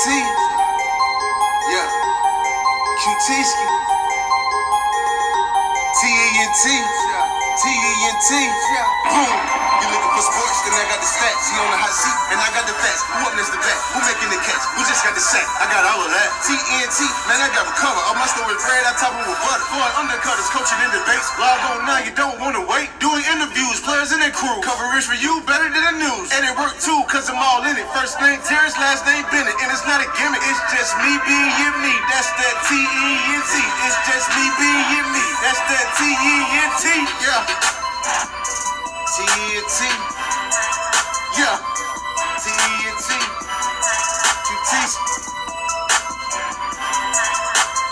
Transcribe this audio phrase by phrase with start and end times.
[0.00, 1.88] T, yeah.
[3.02, 3.66] Q-T-ski.
[6.00, 6.64] T-E-N-T.
[7.60, 8.30] T-E-N-T.
[9.10, 9.59] Boom.
[9.90, 11.50] Looking for sports, then I got the stats.
[11.50, 13.02] He on the hot seat, and I got the facts.
[13.10, 13.78] Who up next to bat?
[13.90, 14.62] Who making the catch?
[14.78, 15.46] Who just got the sack?
[15.58, 16.28] I got all of that.
[16.46, 17.98] TNT, man, I got a cover.
[18.06, 19.66] All my story bread, I top it with butter.
[19.70, 21.26] An undercutters, coaching in debates.
[21.40, 22.92] Log on now, you don't wanna wait.
[23.00, 24.60] Doing interviews, players in their crew.
[24.62, 26.28] Coverage for you, better than the news.
[26.36, 27.88] And it worked too, cause I'm all in it.
[27.96, 29.56] First name Terrence, last name Bennett.
[29.58, 31.94] And it's not a gimmick, it's just me being me.
[32.12, 33.52] That's that T-E-N-T.
[33.88, 35.24] It's just me being me.
[35.42, 36.86] That's that T-E-N-T.
[37.24, 38.39] Yeah.
[39.10, 39.90] TNT.
[41.34, 41.58] Yeah.
[42.38, 43.10] TNT.
[44.46, 44.70] QT.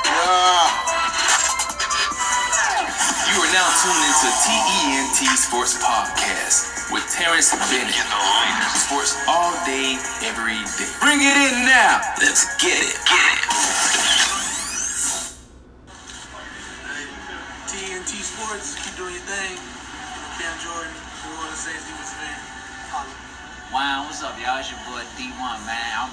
[0.07, 0.71] Yeah.
[3.27, 4.31] You are now tuned into
[5.19, 7.99] TENT Sports Podcast with Terrence Bennett.
[8.79, 10.87] Sports all day, every day.
[11.01, 11.99] Bring it in now.
[12.23, 12.95] Let's get it.
[13.11, 13.51] Get it.
[17.67, 19.78] TNT Sports, keep doing your thing.
[23.79, 24.59] Wow, what's up, y'all?
[24.59, 25.93] It's your boy D1, man.
[25.95, 26.11] I'm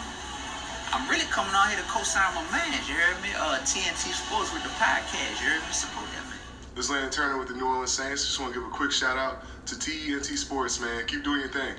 [0.94, 2.72] I'm really coming out here to co-sign my man.
[2.88, 3.30] You heard me?
[3.36, 5.42] Uh, TNT Sports with the podcast.
[5.42, 5.74] You heard me?
[5.74, 6.38] Support that man.
[6.76, 8.24] This is Landon Turner with the New Orleans Saints.
[8.24, 11.08] Just want to give a quick shout out to TENT Sports, man.
[11.08, 11.74] Keep doing your thing.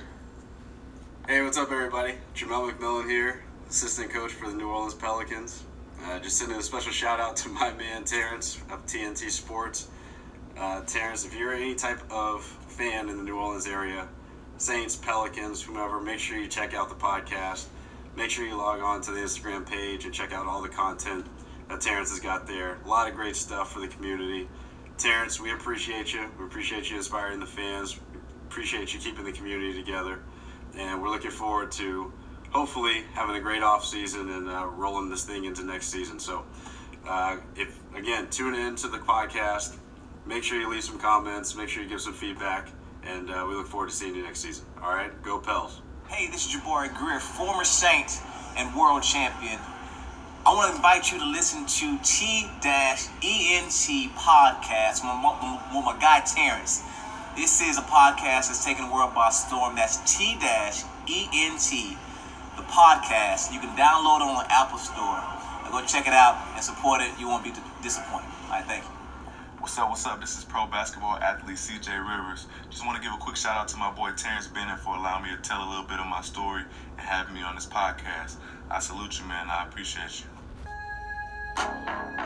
[1.25, 2.15] Hey, what's up, everybody?
[2.35, 5.63] Jamelle McMillan here, assistant coach for the New Orleans Pelicans.
[6.03, 9.87] Uh, just sending a special shout out to my man Terrence of TNT Sports.
[10.59, 14.09] Uh, Terrence, if you're any type of fan in the New Orleans area,
[14.57, 17.67] Saints, Pelicans, whomever, make sure you check out the podcast.
[18.15, 21.27] Make sure you log on to the Instagram page and check out all the content
[21.69, 22.79] that Terrence has got there.
[22.83, 24.49] A lot of great stuff for the community.
[24.97, 26.25] Terrence, we appreciate you.
[26.39, 27.99] We appreciate you inspiring the fans.
[28.11, 30.19] We appreciate you keeping the community together.
[30.75, 32.11] And we're looking forward to
[32.49, 36.19] hopefully having a great off season and uh, rolling this thing into next season.
[36.19, 36.45] So,
[37.07, 39.75] uh, if again, tune in to the podcast.
[40.25, 41.55] Make sure you leave some comments.
[41.55, 42.69] Make sure you give some feedback.
[43.07, 44.65] And uh, we look forward to seeing you next season.
[44.83, 45.81] All right, go Pels.
[46.09, 48.19] Hey, this is Jabari Greer, former Saint
[48.57, 49.59] and world champion.
[50.45, 52.63] I want to invite you to listen to T-ENT
[54.15, 56.83] podcast with my, with my guy Terrence.
[57.35, 59.75] This is a podcast that's taking the world by storm.
[59.75, 61.69] That's T-ENT,
[62.57, 63.53] the podcast.
[63.53, 65.23] You can download it on the Apple Store.
[65.71, 67.11] Go check it out and support it.
[67.19, 67.53] You won't be
[67.83, 68.27] disappointed.
[68.45, 68.89] All right, thank you.
[69.59, 70.21] What's up, what's up?
[70.21, 72.45] This is pro basketball athlete CJ Rivers.
[72.69, 75.23] Just want to give a quick shout out to my boy Terrence Bennett for allowing
[75.23, 76.61] me to tell a little bit of my story
[76.97, 78.35] and having me on this podcast.
[78.69, 79.49] I salute you, man.
[79.49, 80.27] I appreciate you.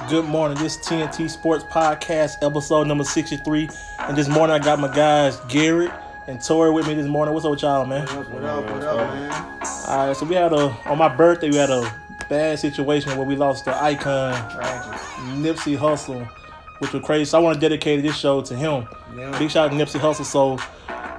[0.09, 0.57] Good morning.
[0.57, 3.69] This is TNT Sports Podcast, episode number 63.
[3.99, 5.91] And this morning I got my guys Garrett
[6.27, 7.33] and Tori with me this morning.
[7.33, 8.07] What's up with y'all, man?
[8.07, 9.31] What up, what up, man?
[9.87, 11.93] All right, so we had a on my birthday we had a
[12.29, 14.33] bad situation where we lost the icon
[15.41, 16.29] Nipsey Hussle,
[16.81, 17.25] which was crazy.
[17.25, 18.87] So I want to dedicate this show to him.
[19.15, 19.37] Yeah.
[19.37, 20.25] Big shout out to Nipsey Hussle.
[20.25, 20.53] So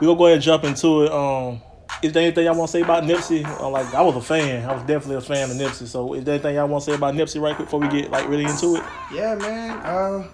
[0.00, 1.12] we gonna go ahead and jump into it.
[1.12, 1.62] Um,
[2.02, 3.44] is there anything y'all want to say about Nipsey?
[3.44, 4.68] Uh, like I was a fan.
[4.68, 5.86] I was definitely a fan of Nipsey.
[5.86, 8.10] So is there anything y'all want to say about Nipsey right quick before we get
[8.10, 8.82] like really into it?
[9.14, 9.78] Yeah, man.
[9.78, 10.28] Uh,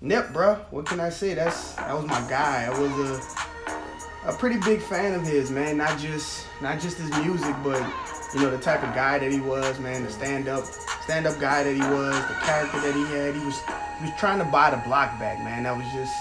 [0.00, 0.56] Nip, bro.
[0.70, 1.34] What can I say?
[1.34, 2.64] That's that was my guy.
[2.64, 3.48] I was a
[4.28, 5.76] a pretty big fan of his, man.
[5.76, 7.80] Not just not just his music, but
[8.34, 10.04] you know the type of guy that he was, man.
[10.04, 10.64] The stand up
[11.02, 13.34] stand up guy that he was, the character that he had.
[13.34, 13.60] He was
[13.98, 15.62] he was trying to buy the block back, man.
[15.62, 16.14] That was just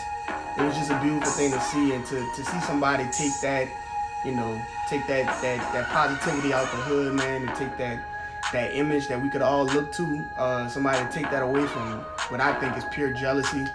[0.57, 3.67] it was just a beautiful thing to see, and to to see somebody take that,
[4.25, 8.00] you know, take that that that positivity out the hood, man, and take that
[8.53, 12.00] that image that we could all look to, uh, somebody to take that away from
[12.29, 13.66] what I think is pure jealousy.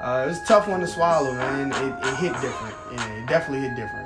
[0.00, 1.72] Uh, it was a tough one to swallow, man.
[1.72, 2.74] It, it hit different.
[2.92, 4.05] Yeah, it definitely hit different.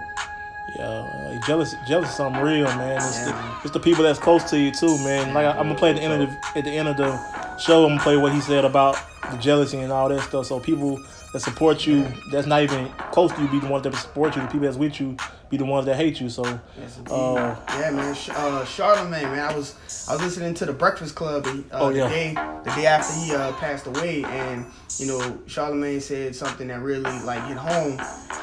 [0.76, 2.96] Yeah, uh, jealous, jealous something real, man.
[2.96, 3.58] It's, Yeah.
[3.60, 5.34] the, it's the people that's close to you too, man.
[5.34, 7.56] Like I, I'm gonna play at the end of the at the end of the
[7.58, 7.84] show.
[7.84, 8.96] I'm gonna play what he said about
[9.30, 10.46] the jealousy and all that stuff.
[10.46, 10.98] So people
[11.32, 14.42] that support you, that's not even close to you, be the ones that support you.
[14.42, 15.16] The people that's with you,
[15.48, 16.28] be the ones that hate you.
[16.28, 16.42] So,
[16.78, 18.16] Yes, uh, yeah, man.
[18.30, 19.38] Uh, Charlemagne, man.
[19.50, 19.74] I was
[20.08, 22.04] I was listening to the Breakfast Club uh, Oh, yeah.
[22.04, 22.34] the day
[22.64, 24.66] the day after he uh, passed away, and
[24.98, 27.96] you know Charlemagne said something that really like hit home.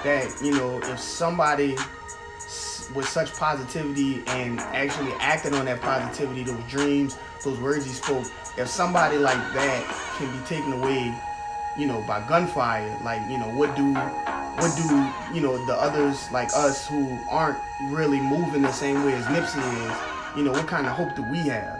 [0.03, 1.75] That you know if somebody
[2.93, 8.25] with such positivity and actually acting on that positivity, those dreams, those words he spoke,
[8.57, 11.13] if somebody like that can be taken away
[11.77, 12.97] you know, by gunfire.
[13.03, 17.59] Like, you know, what do what do you know the others like us who aren't
[17.91, 20.37] really moving the same way as Nipsey is?
[20.37, 21.79] You know, what kind of hope do we have?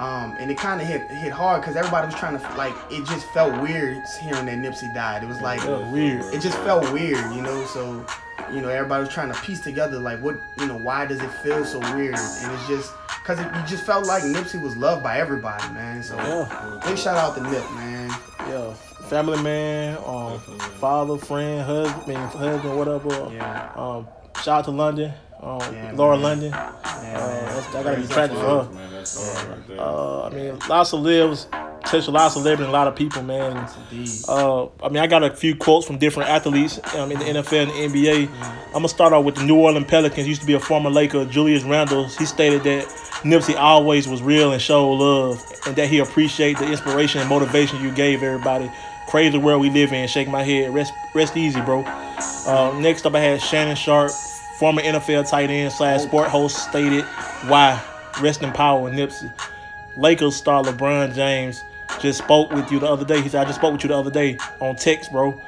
[0.00, 3.04] Um, and it kind of hit hit hard because everybody was trying to like it
[3.06, 5.22] just felt weird hearing that Nipsey died.
[5.22, 6.22] It was like Yeah, weird.
[6.34, 7.64] It just felt weird, you know.
[7.66, 8.04] So
[8.50, 11.30] you know, everybody was trying to piece together like what you know, why does it
[11.44, 12.14] feel so weird?
[12.16, 12.92] And it's just
[13.22, 16.02] because you just felt like Nipsey was loved by everybody, man.
[16.02, 16.80] So Yeah.
[16.86, 18.10] big shout out to Nip, man.
[18.48, 18.72] Yeah,
[19.10, 20.38] family man, um,
[20.80, 23.30] father, friend, husband, husband, whatever.
[23.30, 23.70] Yeah.
[23.76, 24.08] Um,
[24.42, 25.12] shout out to London,
[25.42, 26.22] um, Yeah, Laura man.
[26.22, 26.50] London.
[26.50, 28.72] Yeah, Uh, that's, that gotta be tragic for her.
[28.72, 29.80] Man, that's hard right there.
[29.80, 31.46] Uh, I mean, lots of lives
[31.84, 33.68] touch a lot of celebrity, and a lot of people, man.
[34.28, 37.68] Uh, I mean, I got a few quotes from different athletes um, in the NFL
[37.68, 38.28] and the NBA.
[38.66, 40.28] I'm gonna start off with the New Orleans Pelicans.
[40.28, 42.04] Used to be a former Laker, Julius Randle.
[42.04, 42.84] He stated that
[43.22, 47.80] Nipsey always was real and showed love, and that he appreciated the inspiration and motivation
[47.82, 48.70] you gave everybody.
[49.08, 50.06] Crazy world we live in.
[50.06, 50.72] Shake my head.
[50.72, 51.82] Rest, rest easy, bro.
[51.82, 54.12] Uh, next up, I had Shannon Sharpe,
[54.60, 57.02] former NFL tight end slash sport host, stated
[57.46, 57.82] why
[58.20, 59.32] rest in power, Nipsey.
[59.96, 61.62] Lakers star LeBron James
[61.98, 63.22] just spoke with you the other day.
[63.22, 65.40] He said, I just spoke with you the other day on text, bro.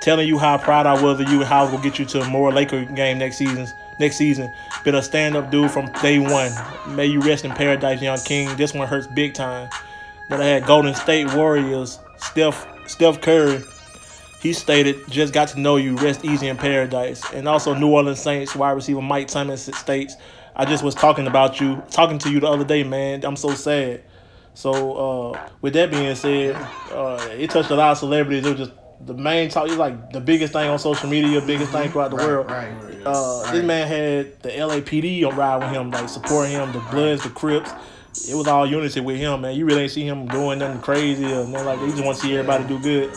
[0.00, 2.28] Telling you how proud I was of you and how I gonna get you to
[2.28, 3.68] more Laker game next season.
[4.00, 4.52] Next season.
[4.82, 6.50] Been a stand-up dude from day one.
[6.88, 8.54] May you rest in paradise, young king.
[8.56, 9.70] This one hurts big time.
[10.28, 13.62] Then I had Golden State Warriors, Steph Steph Curry.
[14.46, 17.20] He stated, just got to know you, rest easy in paradise.
[17.32, 20.14] And also New Orleans Saints wide receiver Mike Thomas states,
[20.54, 23.24] I just was talking about you, talking to you the other day, man.
[23.24, 24.04] I'm so sad.
[24.54, 26.54] So uh, with that being said,
[26.92, 28.46] uh, it touched a lot of celebrities.
[28.46, 28.72] It was just
[29.04, 29.66] the main talk.
[29.66, 32.48] It was like the biggest thing on social media, biggest thing throughout the Right, world.
[32.48, 32.68] right.
[33.04, 33.52] Uh, Right.
[33.52, 37.30] This man had the LAPD on ride with him, like supporting him, the Bloods, the
[37.30, 37.72] Crips.
[38.28, 39.54] It was all unity with him, man.
[39.54, 41.84] You really ain't see him doing nothing crazy or nothing like that.
[41.84, 43.10] You just want to see everybody do good.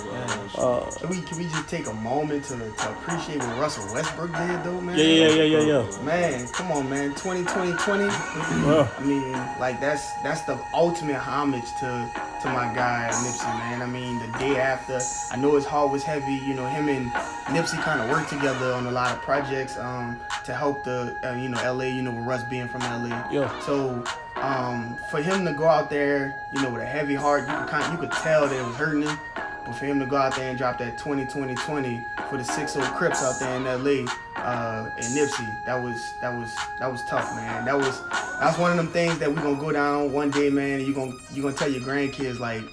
[0.58, 4.32] Uh, Can we can we just take a moment to, to appreciate what Russell Westbrook
[4.32, 4.98] did though, man?
[4.98, 6.02] yeah, yeah, yeah, yeah, yeah.
[6.04, 7.10] Man, come on, man.
[7.12, 8.04] 2020, 20.
[8.04, 8.88] Yeah.
[8.98, 12.12] I mean, like that's that's the ultimate homage to
[12.42, 13.82] to my guy Nipsey, man.
[13.82, 15.00] I mean, the day after,
[15.32, 16.34] I know his heart was heavy.
[16.34, 17.12] You know, him and
[17.56, 21.36] Nipsey kind of worked together on a lot of projects um, to help the uh,
[21.36, 21.86] you know LA.
[21.86, 23.30] You know, with Russ being from LA.
[23.32, 23.60] Yeah.
[23.62, 24.04] So
[24.42, 27.68] um, for him to go out there, you know, with a heavy heart, you could
[27.68, 29.20] kind you could tell that it was hurting him.
[29.66, 32.44] But for him to go out there and drop that 20 20 20 for the
[32.44, 36.50] six old Crips out there in LA uh, and Nipsey, that was that was
[36.80, 37.66] that was tough, man.
[37.66, 38.02] That was
[38.40, 40.80] that's one of them things that we're gonna go down one day, man.
[40.80, 42.64] And you gonna you gonna tell your grandkids like,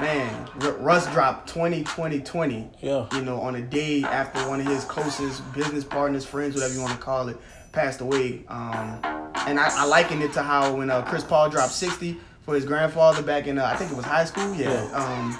[0.00, 0.48] man,
[0.78, 2.70] Russ dropped 20 20 20.
[2.80, 3.06] Yeah.
[3.14, 6.80] You know, on a day after one of his closest business partners, friends, whatever you
[6.80, 7.38] want to call it,
[7.72, 8.44] passed away.
[8.48, 9.00] Um,
[9.46, 12.64] and I, I liken it to how when uh, Chris Paul dropped 60 for his
[12.64, 14.54] grandfather back in uh, I think it was high school.
[14.54, 14.82] Yeah.
[14.92, 15.36] Um,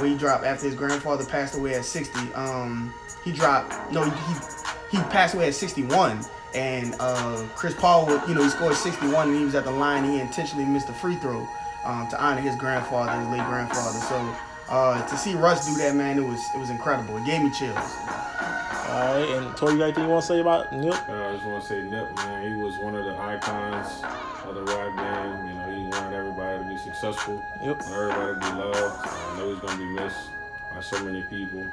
[0.00, 2.32] when he dropped after his grandfather passed away at 60.
[2.34, 2.92] Um,
[3.24, 4.34] he dropped no he
[4.96, 6.24] he passed away at 61.
[6.54, 9.72] And uh, Chris Paul, would, you know, he scored 61 and he was at the
[9.72, 10.04] line.
[10.04, 11.44] He intentionally missed a free throw
[11.84, 13.98] um, to honor his grandfather, his late grandfather.
[13.98, 14.36] So
[14.68, 17.16] uh, to see Russ do that, man, it was it was incredible.
[17.16, 17.96] It gave me chills.
[18.86, 20.94] All right, and Tori, you got anything you want to say about Nip?
[21.08, 24.02] Uh, I just want to say Nip, man, he was one of the icons
[24.46, 25.48] of the rap game.
[25.48, 27.82] You know, he wanted everybody to be successful, Yep.
[27.90, 29.06] everybody to be loved.
[29.06, 30.30] I know he's going to be missed
[30.74, 31.66] by so many people.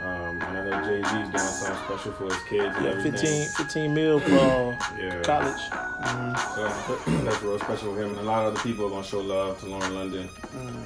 [0.00, 3.12] Um, and I know Jay Z's doing something special for his kids Yeah, everything.
[3.12, 5.22] 15, 15 mil for uh, Yeah.
[5.22, 5.62] college.
[6.54, 8.10] So that's real special for him.
[8.10, 10.28] And a lot of other people are gonna show love to Lauren London,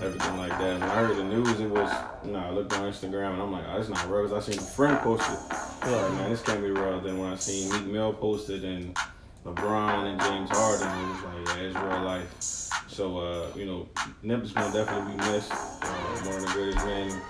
[0.01, 0.63] everything like that.
[0.63, 1.91] And when I heard the news, it was,
[2.25, 4.29] you know, I looked on Instagram and I'm like, oh, that's not real.
[4.29, 5.39] 'Cause I seen a friend post it.
[5.87, 5.91] Yeah.
[5.91, 7.01] Like, man, this can't be real.
[7.01, 8.97] Then when I seen Meek Mill posted and
[9.45, 12.71] LeBron and James Harden, it was like, yeah, it's real life.
[12.89, 13.89] So, uh, you know,
[14.23, 15.51] Nip is gonna definitely be missed.
[15.53, 15.87] Uh,
[16.27, 17.21] one of the greatest men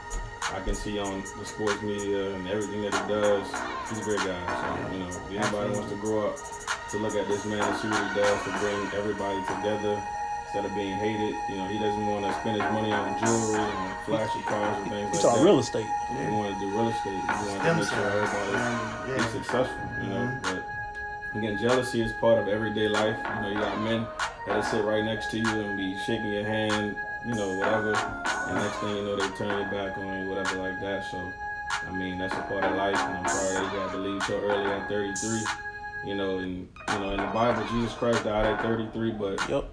[0.55, 3.47] I can see on the sports media and everything that he does.
[3.89, 4.43] He's a great guy.
[4.89, 6.37] So, you know, if anybody wants to grow up
[6.91, 10.03] to look at this man and see what he does to bring everybody together
[10.45, 13.63] instead of being hated, you know, he doesn't want to spend his money on jewelry
[13.63, 15.51] and flashy cars and things He's like talking that.
[15.51, 15.87] real estate.
[16.11, 17.13] He wanted to do real estate.
[17.15, 18.19] He wanted to make sure cell.
[18.19, 19.25] everybody Yeah.
[19.27, 20.27] is successful, you know.
[20.27, 20.43] Mm-hmm.
[21.31, 23.17] But again, jealousy is part of everyday life.
[23.23, 24.07] You know, you got men
[24.47, 26.97] that'll sit right next to you and be shaking your hand,
[27.27, 27.95] you know, whatever.
[27.95, 31.05] And next thing you know, they turn your back on you, whatever like that.
[31.11, 31.33] So,
[31.89, 32.97] I mean, that's a part of life.
[32.97, 35.41] And I'm sorry they got to leave so early at 33.
[36.07, 39.65] You know, and you know, in the Bible, Jesus Christ died at 33, but Yep.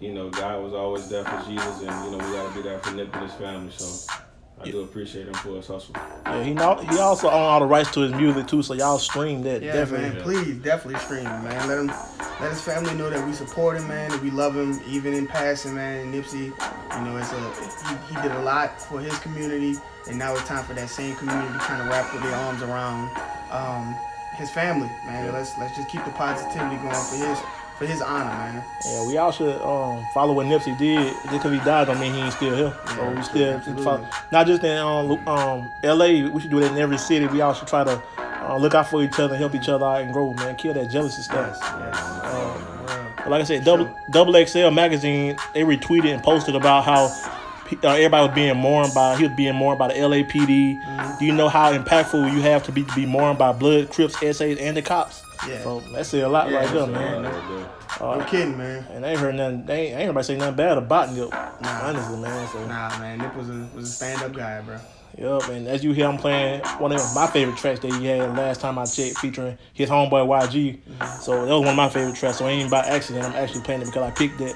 [0.00, 2.80] you know, God was always there for Jesus, and you know, we gotta be there
[2.80, 3.70] for Nip and his family.
[3.70, 4.12] So,
[4.60, 5.94] I do appreciate him for his hustle.
[5.96, 8.98] Yeah, he know, he also own all the rights to his music too, so y'all
[8.98, 10.10] stream that Yeah, definitely.
[10.10, 10.22] man.
[10.22, 11.66] Please, definitely stream him, man.
[11.68, 14.10] Let him, let his family know that we support him, man.
[14.10, 16.00] That we love him, even in passing, man.
[16.00, 19.76] And Nipsey, you know, it's a he, he did a lot for his community,
[20.08, 23.08] and now it's time for that same community to kind of wrap their arms around
[23.50, 23.96] um,
[24.36, 25.32] his family, man.
[25.32, 27.38] Let's let's just keep the positivity going for his
[27.80, 28.64] for his honor, man.
[28.84, 30.98] Yeah, we all should um, follow what Nipsey did.
[31.14, 32.78] Just because he died don't mean he ain't still here.
[32.88, 33.84] so Yeah, we still absolutely.
[33.84, 36.28] follow, not just in um, um, L.A.
[36.28, 37.26] We should do that in every city.
[37.26, 40.02] We all should try to uh, look out for each other, help each other out,
[40.02, 40.34] and grow.
[40.34, 41.56] Man, kill that jealousy stuff.
[41.58, 41.96] Yes, yes.
[42.22, 47.88] Uh, Like I said, double double XL magazine they retweeted and posted about how uh,
[47.88, 50.82] everybody was being mourned by he was being mourned by the LAPD.
[50.82, 51.18] Mm-hmm.
[51.18, 54.18] Do you know how impactful you have to be to be mourned by Blood, Crips,
[54.20, 55.22] SAs, and the cops?
[55.48, 55.58] Yeah.
[55.62, 57.22] So that said a lot Yeah, right there, that's man.
[57.22, 57.66] lot Right.
[58.00, 58.86] Uh, No kidding, man.
[58.92, 59.66] and they ain't heard nothing.
[59.66, 61.30] They ain't, ain't nobody say nothing bad about Nip.
[61.30, 62.48] Nah, Honestly, man.
[62.48, 64.78] So Nah, man, Nip was a was a stand up guy, bro.
[65.18, 68.36] Yup, and as you hear, I'm playing one of my favorite tracks that he had
[68.36, 70.78] last time I checked, featuring his homeboy YG.
[71.20, 72.38] So that was one of my favorite tracks.
[72.38, 73.24] So it ain't by accident.
[73.26, 74.54] I'm actually playing it because I picked that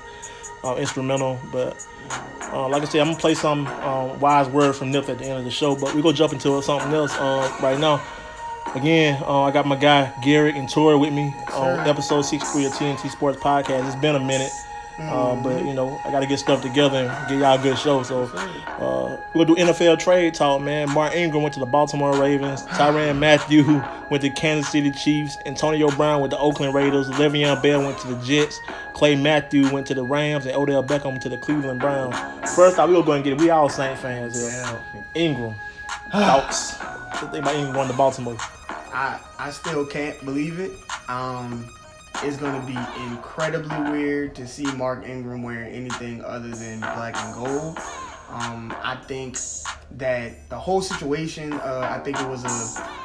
[0.63, 1.39] uh, instrumental.
[1.53, 1.77] But
[2.53, 5.25] uh, like I said, I'm gonna play some um, wise words from Nip at the
[5.25, 5.75] end of the show.
[5.75, 8.01] But we gonna jump into something else uh, right now.
[8.75, 12.73] Again, uh, I got my guy Garrett and Tori with me on episode 63 of
[12.73, 13.87] TNT Sports Podcast.
[13.87, 14.51] It's been a minute.
[14.99, 18.03] Uh, but you know, I gotta get stuff together and get y'all a good show.
[18.05, 20.89] So uh, we're gonna do NFL trade talk, man.
[20.91, 22.63] Mark Ingram went to the Baltimore Ravens.
[22.67, 25.37] Tyrann Mathieu went to Kansas City Chiefs.
[25.47, 27.09] Antonio Brown went to the Oakland Raiders.
[27.11, 28.61] Le'Veon Bell went to the Jets.
[28.93, 32.15] Clay Matthew went to the Rams, and Odell Beckham went to the Cleveland Browns.
[32.55, 33.41] First, I gonna go and get it.
[33.41, 34.81] We all Saint fans here.
[35.15, 35.57] Ingram,
[36.13, 36.79] thoughts?
[36.79, 38.37] What think about Ingram going to Baltimore?
[38.95, 40.73] I I still can't believe it.
[41.09, 41.67] Um,
[42.23, 42.79] it's gonna be
[43.11, 47.79] incredibly weird to see Mark Ingram wearing anything other than black and gold.
[48.35, 49.39] Um, I think
[49.93, 52.49] that the whole situation, uh, I think it was a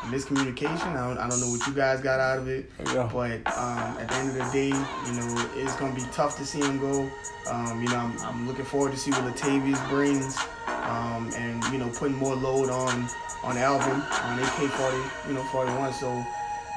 [0.09, 0.87] miscommunication.
[0.97, 3.07] I don't, I don't know what you guys got out of it, Yeah.
[3.13, 6.45] but um, at the end of the day, you know, it's gonna be tough to
[6.45, 7.09] see him go.
[7.47, 10.35] Um, you know, I'm, I'm looking forward to see what Latavius brings,
[10.67, 13.07] um, and you know, putting more load on
[13.43, 15.93] on Alvin on AK40, you know, 41.
[15.93, 16.25] So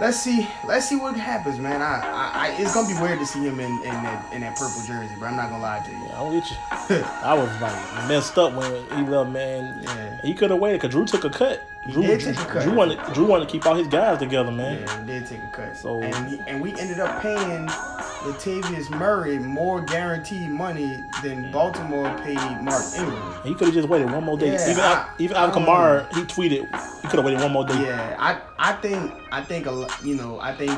[0.03, 1.81] let's see, let's see what happens, man.
[1.81, 4.57] I, I, I it's gonna be weird to see him in, in that in that
[4.57, 5.99] purple jersey, but I'm not gonna lie to you.
[6.09, 6.57] Yeah, I'm with you.
[7.23, 9.81] I was like messed up when he left, man.
[9.83, 10.21] Yeah.
[10.23, 11.69] He could have waited because Drew took a cut.
[11.87, 12.63] He Drew, did take a cut.
[12.65, 14.81] Drew wanted Drew wanted to keep all his guys together, man.
[14.81, 15.77] Yeah, he did take a cut.
[15.77, 17.69] So- and he, and we ended up paying
[18.25, 23.17] Latavius Murray more guaranteed money than Baltimore paid Mark Ingram.
[23.41, 24.53] And He could have just waited one more day.
[24.53, 27.65] Yeah, even I- Al- even I Kamara, he tweeted he could have waited one more
[27.67, 27.83] day.
[27.85, 30.71] Yeah, I I think I think a you know I think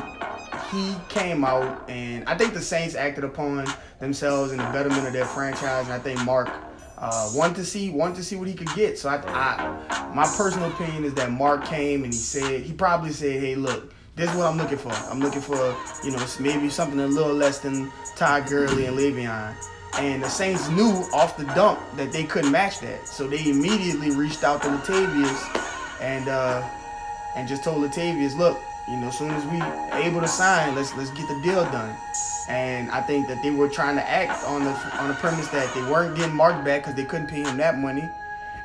[0.71, 3.67] he came out and I think the Saints acted upon
[3.99, 6.49] themselves in the betterment of their franchise, and I think Mark
[6.97, 8.97] uh, wanted to see wanted to see what he could get.
[8.97, 13.11] So I, I my personal opinion is that Mark came and he said he probably
[13.11, 13.91] said, hey, look.
[14.15, 14.93] This is what I'm looking for.
[14.93, 15.57] I'm looking for,
[16.05, 19.53] you know, maybe something a little less than Todd Gurley and Le'Veon.
[19.99, 23.09] And the Saints knew off the dump that they couldn't match that.
[23.09, 26.65] So they immediately reached out to Latavius and uh,
[27.35, 28.57] and just told Latavius, look,
[28.87, 29.61] you know, as soon as we
[29.97, 31.93] able to sign, let's let's get the deal done.
[32.47, 35.73] And I think that they were trying to act on the on the premise that
[35.73, 38.09] they weren't getting Mark back because they couldn't pay him that money,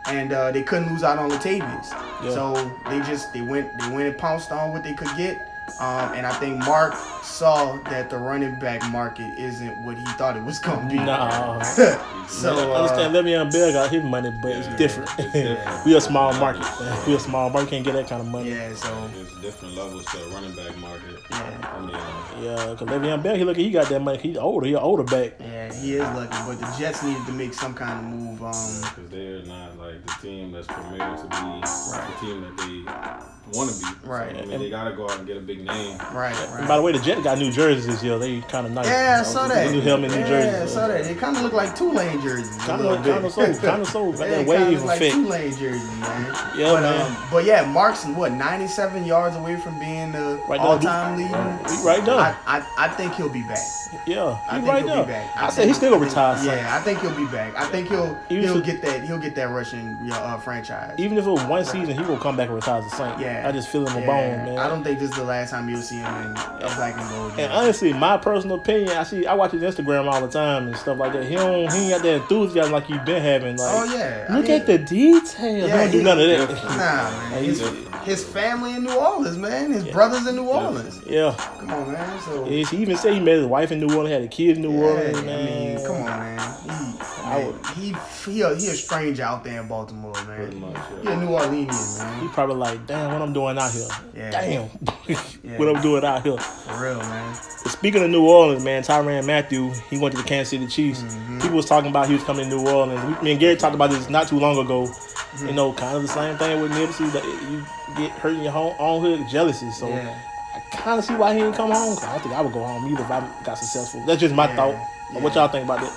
[0.07, 1.90] and uh, they couldn't lose out on Latavius.
[2.25, 2.30] Yeah.
[2.30, 2.54] So
[2.88, 5.47] they just they went they went and pounced on what they could get.
[5.78, 10.37] Um, and I think Mark saw that the running back market isn't what he thought
[10.37, 10.97] it was gonna be.
[10.97, 11.62] Nah.
[11.62, 15.11] so I uh, understand Le'Veon Bell got his money, but it's Yeah, different.
[15.16, 15.85] it's different.
[15.87, 16.66] we a small market.
[17.07, 17.71] We a small market.
[17.71, 18.50] Can't get that kind of money.
[18.50, 21.21] yeah, so There's different levels to a running back market.
[21.30, 21.73] Yeah.
[21.73, 24.19] I mean, Yeah, because Le'Veon Bell, he look, he got that money.
[24.19, 24.66] He's older.
[24.66, 25.35] He an older back.
[25.38, 26.37] yeah, he is lucky.
[26.47, 28.43] But the Jets needed to make some kind of move.
[28.43, 33.59] Um, because they're not like the team that's premiered to be the team that they
[33.59, 34.07] want to be.
[34.09, 34.35] Right.
[34.37, 35.99] So, I mean, they gotta go out and get a big name.
[36.15, 36.69] right, And right.
[36.69, 38.19] by the way, the Jets got new jerseys this year.
[38.19, 38.87] They kind of nice.
[38.87, 39.71] Yeah, I you know, saw that.
[39.73, 40.61] New helmet, new yeah, jerseys.
[40.62, 41.05] I saw that.
[41.05, 42.57] They kind of look like Tulane jerseys.
[42.59, 43.12] Kind of, bit.
[43.12, 44.12] kind of so, kind of so.
[44.12, 45.15] Got Yeah, that kinda wave like effect.
[45.15, 46.27] Tulane jerseys, man.
[46.57, 47.17] Yeah, but, man.
[47.17, 51.29] Um, but yeah, Mark's what 97 yards away from being the Right all-time leader.
[51.69, 52.15] he right there.
[52.15, 53.59] I, I, I think he'll be back.
[54.07, 55.05] Yeah, I he think right he'll there.
[55.05, 55.37] be back.
[55.37, 56.57] I, said think- he's still gonna I think- retire.
[56.57, 57.57] Yeah, I think he'll be back.
[57.57, 60.95] I think he'll Even he'll if- get that he'll get that Russian uh, franchise.
[60.99, 63.19] Even if it was one season, he will come back and retire as a Saint.
[63.21, 64.07] yeah, I just feel him a yeah.
[64.07, 64.59] bone, man.
[64.59, 67.09] I don't think this is the last time you'll see him in a black and
[67.11, 67.33] gold.
[67.38, 70.76] And honestly, my personal opinion, I see, I watch his Instagram all the time and
[70.76, 71.25] stuff like that.
[71.25, 73.57] He don't, he ain't got that enthusiasm like you've been having.
[73.57, 75.37] Like, oh yeah, I look mean- at the details.
[75.37, 76.64] he don't do none of that.
[76.64, 77.45] Nah, man.
[77.45, 79.73] He's- His, his family in New Orleans, man.
[79.73, 81.00] His brothers in New Orleans.
[81.07, 82.21] Yeah, Come on, man.
[82.23, 84.57] So Yes, he even said he met his wife in New Orleans, had a kid
[84.57, 86.57] in New yeah, Orleans, I mean, come on, man.
[86.62, 90.61] He, man, he, he, a, he a stranger out there in Baltimore, man.
[90.61, 90.76] much.
[91.02, 92.19] He a New Orleanian, man.
[92.19, 92.35] He man.
[92.35, 93.88] probably like, damn, what I'm doing out here.
[94.14, 94.31] Yeah.
[94.31, 94.71] Damn,
[95.07, 95.57] Yeah.
[95.59, 96.37] what I'm doing out here.
[96.37, 97.37] For real, man.
[97.62, 101.02] But speaking of New Orleans, man, Tyrann Mathieu, he went to the Kansas City Chiefs.
[101.02, 101.40] Mm-hmm.
[101.40, 103.23] People was talking about he was coming to New Orleans.
[103.23, 104.90] Me and Gary talked about this not too long ago.
[105.33, 105.47] Mm-hmm.
[105.49, 107.11] You know, kind of the same thing with Nipsey.
[107.13, 107.65] That you
[107.97, 109.71] get hurt in your own, own hood, jealousy.
[109.71, 110.15] So Yeah.
[110.55, 111.95] I kind of see why he didn't come home.
[111.95, 114.05] 'Cause I don't think I would go home either if I got successful.
[114.07, 114.75] That's just my Yeah, thought.
[115.23, 115.93] What y'all think about that?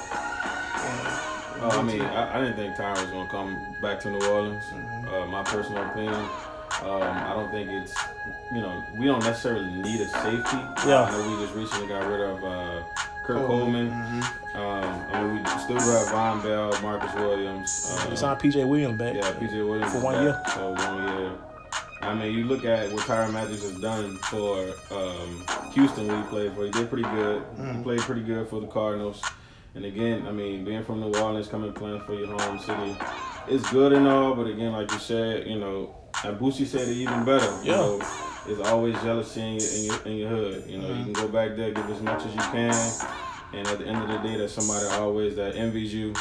[1.66, 4.66] Oh, I mean, I, I didn't think Tyrann was gonna come back to New Orleans.
[5.08, 6.14] Uh, my personal opinion.
[6.84, 7.94] Um, I don't think it's,
[8.54, 10.58] you know, we don't necessarily need a safety.
[10.88, 11.04] Yeah.
[11.04, 12.82] I know we just recently got rid of uh,
[13.24, 14.22] Kurt Coleman, Coleman.
[14.22, 14.56] mhm.
[14.56, 18.04] Um, I mean, we still got have Vonn Bell, Marcus Williams.
[18.08, 19.16] We Uh, signed PJ Williams back.
[19.16, 20.42] yeah, PJ Williams For one back, year.
[20.54, 21.32] So one year.
[22.02, 26.28] I mean, you look at what Tyrann Matthews has done for um, Houston when he
[26.28, 26.66] played for.
[26.66, 27.42] He did pretty good.
[27.56, 27.84] He Mhm.
[27.84, 29.22] played pretty good for the Cardinals.
[29.76, 32.96] And again, I mean, being from New Orleans, coming playing for your home city,
[33.48, 34.36] it's good and all.
[34.36, 37.50] But again, like you said, you know, and Boosie said it even better.
[37.64, 37.78] You Yeah.
[37.78, 38.00] know,
[38.48, 40.64] it's always jealousy in your, in your, in your hood.
[40.68, 42.74] You know, you can go back there, give as much as you can.
[43.54, 46.14] And at the end of the day, there's somebody always that envies you.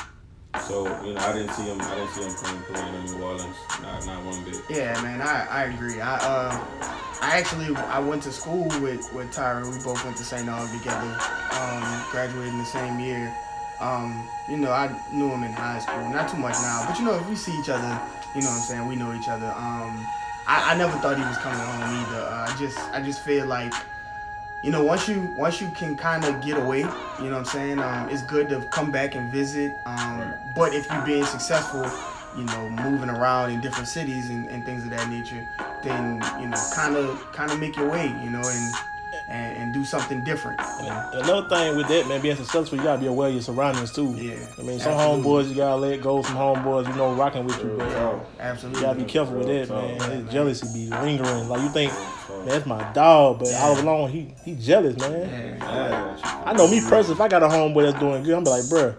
[0.60, 1.80] So you know, I didn't see him.
[1.80, 3.56] I didn't see him playing, playing in New Orleans.
[3.80, 4.60] Not, not one bit.
[4.68, 5.98] Yeah, man, I, I agree.
[6.00, 9.64] I uh, I actually I went to school with with Tyra.
[9.64, 10.46] We both went to St.
[10.46, 11.16] Aug together.
[11.56, 13.34] Um, graduated in the same year.
[13.80, 16.08] Um, you know, I knew him in high school.
[16.10, 17.98] Not too much now, but you know, if we see each other,
[18.36, 18.86] you know what I'm saying.
[18.86, 19.50] We know each other.
[19.56, 20.06] Um,
[20.46, 22.22] I, I never thought he was coming home either.
[22.22, 23.72] Uh, I just I just feel like
[24.62, 27.44] you know, once you once you can kind of get away, you know what I'm
[27.44, 27.78] saying.
[27.80, 29.76] Um, it's good to come back and visit.
[29.86, 31.84] Um, but if you're being successful,
[32.36, 35.48] you know, moving around in different cities and, and things of that nature,
[35.82, 38.74] then you know, kind of kind of make your way, you know, and
[39.28, 40.60] and, and do something different.
[40.60, 43.92] And another thing with that, man, being successful, you gotta be aware of your surroundings
[43.92, 44.14] too.
[44.16, 44.46] Yeah.
[44.58, 45.30] I mean, some Absolutely.
[45.32, 46.22] homeboys you gotta let go.
[46.22, 48.80] Some homeboys, you know, rocking with you, but uh, Absolutely.
[48.80, 49.98] you gotta be careful with that, Real man.
[49.98, 50.10] talk.
[50.10, 51.48] His jealousy be lingering.
[51.48, 55.58] Like you think, man, that's my dog, but all along he he jealous, man.
[55.58, 56.42] Yeah.
[56.44, 58.64] I know me personally, if I got a homeboy that's doing good, I'm be like,
[58.64, 58.96] bruh,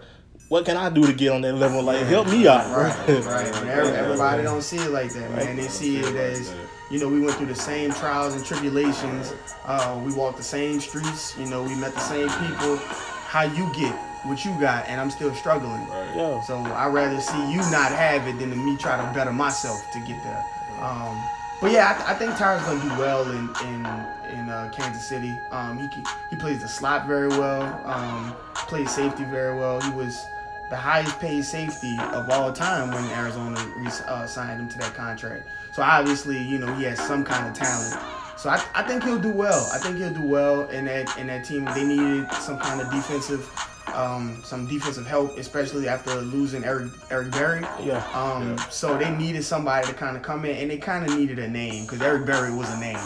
[0.48, 1.82] what can I do to get on that level?
[1.82, 2.84] Like, help me out, bro.
[2.84, 3.66] Right, right.
[3.66, 5.56] Everybody don't see it like that, man.
[5.56, 6.54] They see it as,
[6.90, 9.34] you know, we went through the same trials and tribulations.
[9.64, 11.36] Uh, we walked the same streets.
[11.38, 12.76] You know, we met the same people.
[12.76, 15.86] How you get what you got, and I'm still struggling.
[16.14, 16.40] Yeah.
[16.42, 19.80] So I'd rather see you not have it than to me try to better myself
[19.92, 20.44] to get there.
[20.80, 21.20] Um,
[21.60, 25.04] but yeah, I, th- I think Tyrann's gonna do well in in in uh, Kansas
[25.04, 25.36] City.
[25.50, 27.62] Um, he can, he plays the slot very well.
[27.84, 29.80] Um, plays safety very well.
[29.80, 30.24] He was
[30.70, 34.94] the highest paid safety of all time when Arizona re- uh, signed him to that
[34.94, 35.46] contract.
[35.74, 38.00] So obviously, you know, he has some kind of talent.
[38.38, 39.68] So I, I think he'll do well.
[39.72, 41.64] I think he'll do well in that in that team.
[41.74, 43.48] They needed some kind of defensive,
[43.94, 47.60] um, some defensive help, especially after losing Eric Eric Berry.
[47.82, 48.04] Yeah.
[48.12, 51.38] Um, so they needed somebody to kind of come in, and they kind of needed
[51.38, 52.98] a name because Eric Berry was a name.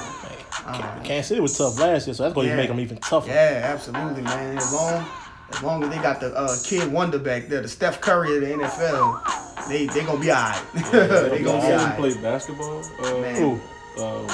[0.66, 2.56] Um, Kansas City was tough last year, so that's gonna Yeah.
[2.56, 3.28] make them even tougher.
[3.28, 4.58] yeah, absolutely, man.
[4.58, 5.06] As long
[5.52, 8.40] as long as they got the uh, kid wonder back there, the Steph Curry of
[8.42, 10.62] the NFL, they they gonna be alright.
[10.74, 11.96] they gonna be He alright.
[11.96, 12.82] play basketball.
[13.02, 13.42] Uh, Man.
[13.42, 13.60] Ooh.
[14.02, 14.26] Um,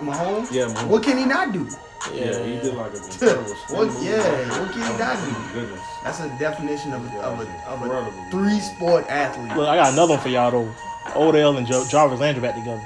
[0.00, 0.50] Mahomes.
[0.52, 0.86] yeah, Mahomes.
[0.88, 1.68] What can he not do?
[2.14, 3.88] yeah, he did like a incredible What?
[3.88, 4.02] move.
[4.02, 4.60] Yeah.
[4.60, 5.60] What can he not do?
[5.60, 5.80] Goodness.
[6.02, 7.82] That's a definition of a, of a, of
[8.16, 9.54] a three sport athlete.
[9.56, 10.74] Look, I got another one for y'all though.
[11.14, 12.82] Odell and jo- Jarvis Landry back together.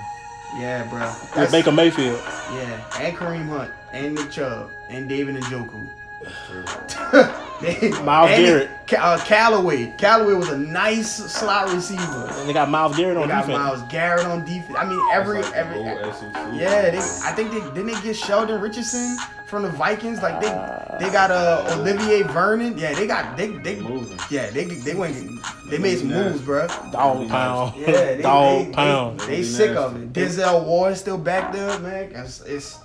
[0.57, 1.13] Yeah, bro.
[1.41, 2.21] With Baker Mayfield.
[2.53, 5.89] Yeah, and Kareem Hunt, and Nick Chubb, and David Njoku.
[7.13, 8.71] They- Miles and Garrett.
[8.87, 9.95] Ca- uh, Callaway.
[9.99, 12.27] Callaway was a nice slot receiver.
[12.31, 13.59] And they got Myles Garrett They on got defense.
[13.59, 14.77] Myles Garrett on defense.
[14.79, 15.79] I mean, every like every.
[15.83, 16.33] the SEC.
[16.55, 20.21] Yeah, they, I think they didn't they get Sheldon Richardson from the Vikings.
[20.21, 20.49] Like they
[20.99, 22.77] they got uh Olivier Vernon.
[22.77, 24.19] Yeah, they got they they Moving.
[24.31, 25.17] yeah they they went
[25.71, 26.67] they made some moves, bro.
[26.93, 27.75] Dog pound.
[27.77, 27.87] Yeah,
[28.17, 29.21] they, Dog they, pound.
[29.21, 30.21] They, they They sick of nasty.
[30.21, 30.47] it.
[30.47, 32.13] Denzel Ward still back there, man.
[32.15, 32.79] It's, it's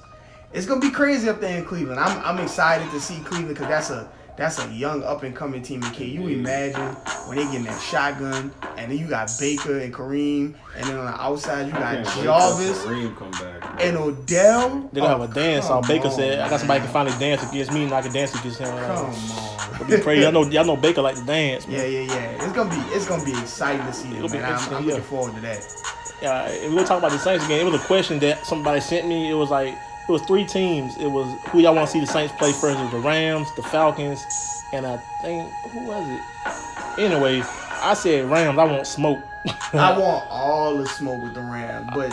[0.54, 2.00] it's gonna be crazy up there in Cleveland.
[2.00, 5.62] I'm I'm excited to see Cleveland because that's a that's a young up and coming
[5.62, 5.84] team.
[5.84, 6.82] And can you imagine
[7.28, 10.98] when they get in that shotgun and then you got Baker and Kareem, and then
[10.98, 13.82] on the outside you got Can't wait till Jarvis Kareem come back.
[13.84, 14.70] and Odell.
[14.94, 15.66] They're gonna Oh, have a oh, dance.
[15.68, 18.02] come All Baker on, said, I got somebody can finally dance against me and I
[18.02, 18.74] can dance against him.
[18.74, 19.76] Like, Come on.
[19.76, 20.24] It'll be crazy.
[20.24, 21.78] Y'all know, y'all know Baker like to dance, man.
[21.78, 22.44] Yeah, yeah, yeah.
[22.46, 24.54] It's gonna be it's gonna be exciting to see them, It'll be man.
[24.54, 24.90] I'm, I'm yeah.
[24.94, 25.66] looking forward to that.
[26.22, 29.08] Yeah, if we're talking about the Saints again, it was a question that somebody sent
[29.08, 29.30] me.
[29.30, 29.74] It was like
[30.10, 30.98] it was three teams.
[30.98, 32.80] It was who y'all want to see the Saints play first.
[32.80, 34.26] It was the Rams, the Falcons,
[34.74, 37.00] and I think who was it?
[37.00, 37.44] Anyway,
[37.82, 38.58] I said Rams.
[38.58, 39.20] I want smoke.
[39.74, 42.10] I want all the smoke with the Rams, but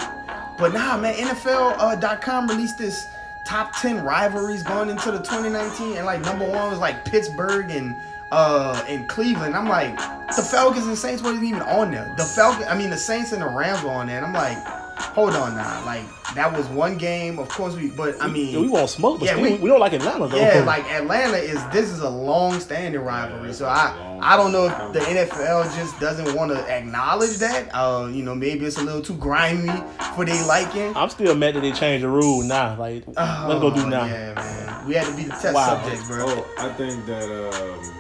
[0.59, 1.15] but nah, man.
[1.15, 3.09] NFL.com released this
[3.45, 7.97] top ten rivalries going into the 2019, and like number one was like Pittsburgh and
[8.31, 9.57] uh and Cleveland.
[9.57, 9.97] I'm like,
[10.37, 12.13] the Falcons and Saints wasn't even on there.
[12.19, 14.86] The Falcon, I mean the Saints and the Rams were on there, and I'm like,
[14.99, 16.03] hold on now, like
[16.35, 17.39] that was one game.
[17.39, 19.69] Of course we, but I mean, Yeah, we want smoke, but Yeah, still, we- we,
[19.69, 20.37] don't like Atlanta though.
[20.37, 23.53] Yeah, like Atlanta is this is a long standing rivalry.
[23.53, 27.69] So I I don't know if the NFL just doesn't want to acknowledge that.
[27.75, 29.71] Uh, you know, maybe it's a little too grimy
[30.15, 30.97] for they liking.
[30.97, 32.77] I'm still mad that they changed the rule now.
[32.79, 33.17] Like, let's
[33.61, 34.05] go do Oh, now.
[34.07, 34.87] Yeah, man.
[34.87, 35.83] We had to be the test Wow.
[35.83, 36.25] subjects, bro.
[36.27, 37.93] Oh, I think that um,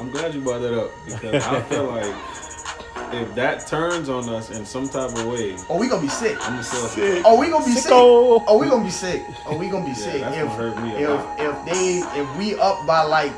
[0.00, 2.14] I'm glad you brought that up because I feel like
[3.12, 6.36] if that turns on us in some type of way, Oh, we gonna be sick.
[6.40, 7.22] I'm oh, gonna sell Sick.
[7.24, 7.92] Oh, we gonna be sick.
[7.92, 9.24] Oh, we gonna be sick.
[9.46, 10.20] Oh, we gonna be Yeah, sick.
[10.22, 13.32] that's if gonna hurt me if if they if we up by like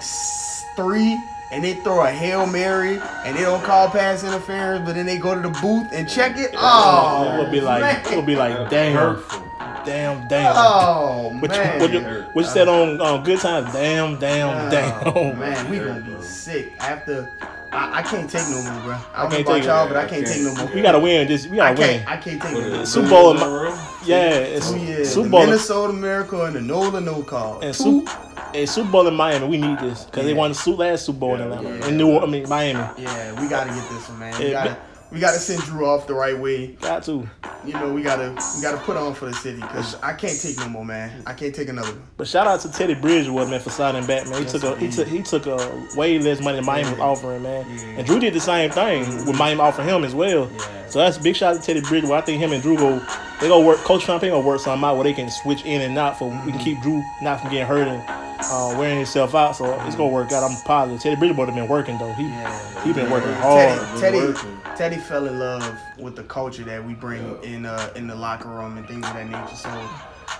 [0.77, 1.19] three
[1.53, 5.17] and they throw a hail mary and they don't call pass interference, but then they
[5.19, 6.51] go to the booth and check it.
[6.57, 8.13] Oh, it would be like man.
[8.13, 9.43] it would be like damn, hurtful.
[9.85, 10.55] damn, damn.
[10.57, 11.81] Oh What you, man.
[11.81, 12.01] what you,
[12.33, 13.73] what you said on on good times?
[13.73, 15.03] Damn, damn, damn.
[15.07, 15.39] Oh, damn.
[15.39, 17.31] man, we gonna be sick after.
[17.77, 18.93] I, I can't take no more, bro.
[18.93, 20.57] I, I don't know can't about take y'all, but I I can't, take can't.
[20.57, 20.75] no more.
[20.75, 21.47] We gotta win this.
[21.47, 21.99] We gotta win.
[22.01, 22.09] can't.
[22.09, 22.81] I can't take What no more.
[22.83, 23.79] it, Super Bowl in in my- row?
[24.05, 25.09] Yeah, it's Two years.
[25.13, 25.41] Super the Bowl.
[25.43, 27.61] in- Minnesota Miracle and the Nola No Call.
[27.61, 28.11] And Super,
[28.55, 30.37] and Super Bowl in Miami, we need this because they Yeah.
[30.39, 31.89] won the Super last Super Bowl in Atlanta, yeah.
[31.89, 32.79] in New, I mean Miami.
[33.03, 34.39] Yeah, we gotta get this one, man.
[34.39, 34.77] We Yeah, gotta,
[35.13, 36.69] we gotta send Drew off the right way.
[36.81, 37.29] Got to.
[37.65, 40.57] You know, we gotta, we gotta put on for the city because I can't take
[40.59, 41.23] no more, man.
[41.27, 42.03] I can't take another one.
[42.17, 44.37] But shout out to Teddy Bridgewater, man, for signing back, man.
[44.39, 46.99] He Yes, took a he took he took a way less money than Miami was
[46.99, 47.05] Yeah.
[47.05, 47.67] offering, man.
[47.69, 47.85] Yeah.
[47.99, 50.51] And Drew did the same thing with Miami offering him as well.
[50.53, 50.87] Yeah.
[50.89, 52.15] So that's a big shout out to Teddy Bridgewater.
[52.17, 53.01] I think him and Drew go
[53.41, 53.79] they go work.
[53.79, 56.29] Coach Trump ain't gonna work something out where they can switch in and out for
[56.47, 58.03] we can keep Drew not from getting hurt and
[58.51, 59.57] uh, wearing himself out.
[59.57, 60.45] So it's gonna work out.
[60.49, 61.01] I'm positive.
[61.03, 62.13] Teddy Bridgewater been working though.
[62.13, 62.83] He Yeah.
[62.85, 63.41] he been working Yeah.
[63.43, 63.79] hard.
[63.79, 64.61] been Teddy, Teddy, working.
[64.77, 68.49] Teddy fell in love with the culture that we bring in uh, in the locker
[68.49, 69.57] room and things of that nature.
[69.57, 69.89] So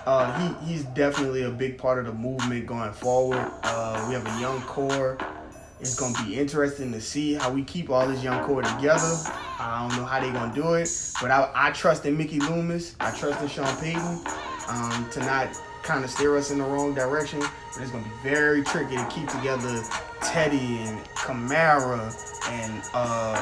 [0.05, 3.51] uh, he he's definitely a big part of the movement going forward.
[3.63, 5.17] Uh, we have a young core.
[5.79, 9.13] It's gonna be interesting to see how we keep all this young core together.
[9.59, 10.89] I don't know how they're gonna do it,
[11.21, 12.95] but I, I trust in Mickey Loomis.
[12.99, 14.23] I trust in Sean Payton
[14.69, 15.49] um, to not
[15.83, 17.39] kind of steer us in the wrong direction.
[17.39, 19.83] But it's gonna be very tricky to keep together
[20.21, 22.11] Teddy and Kamara
[22.49, 23.35] and uh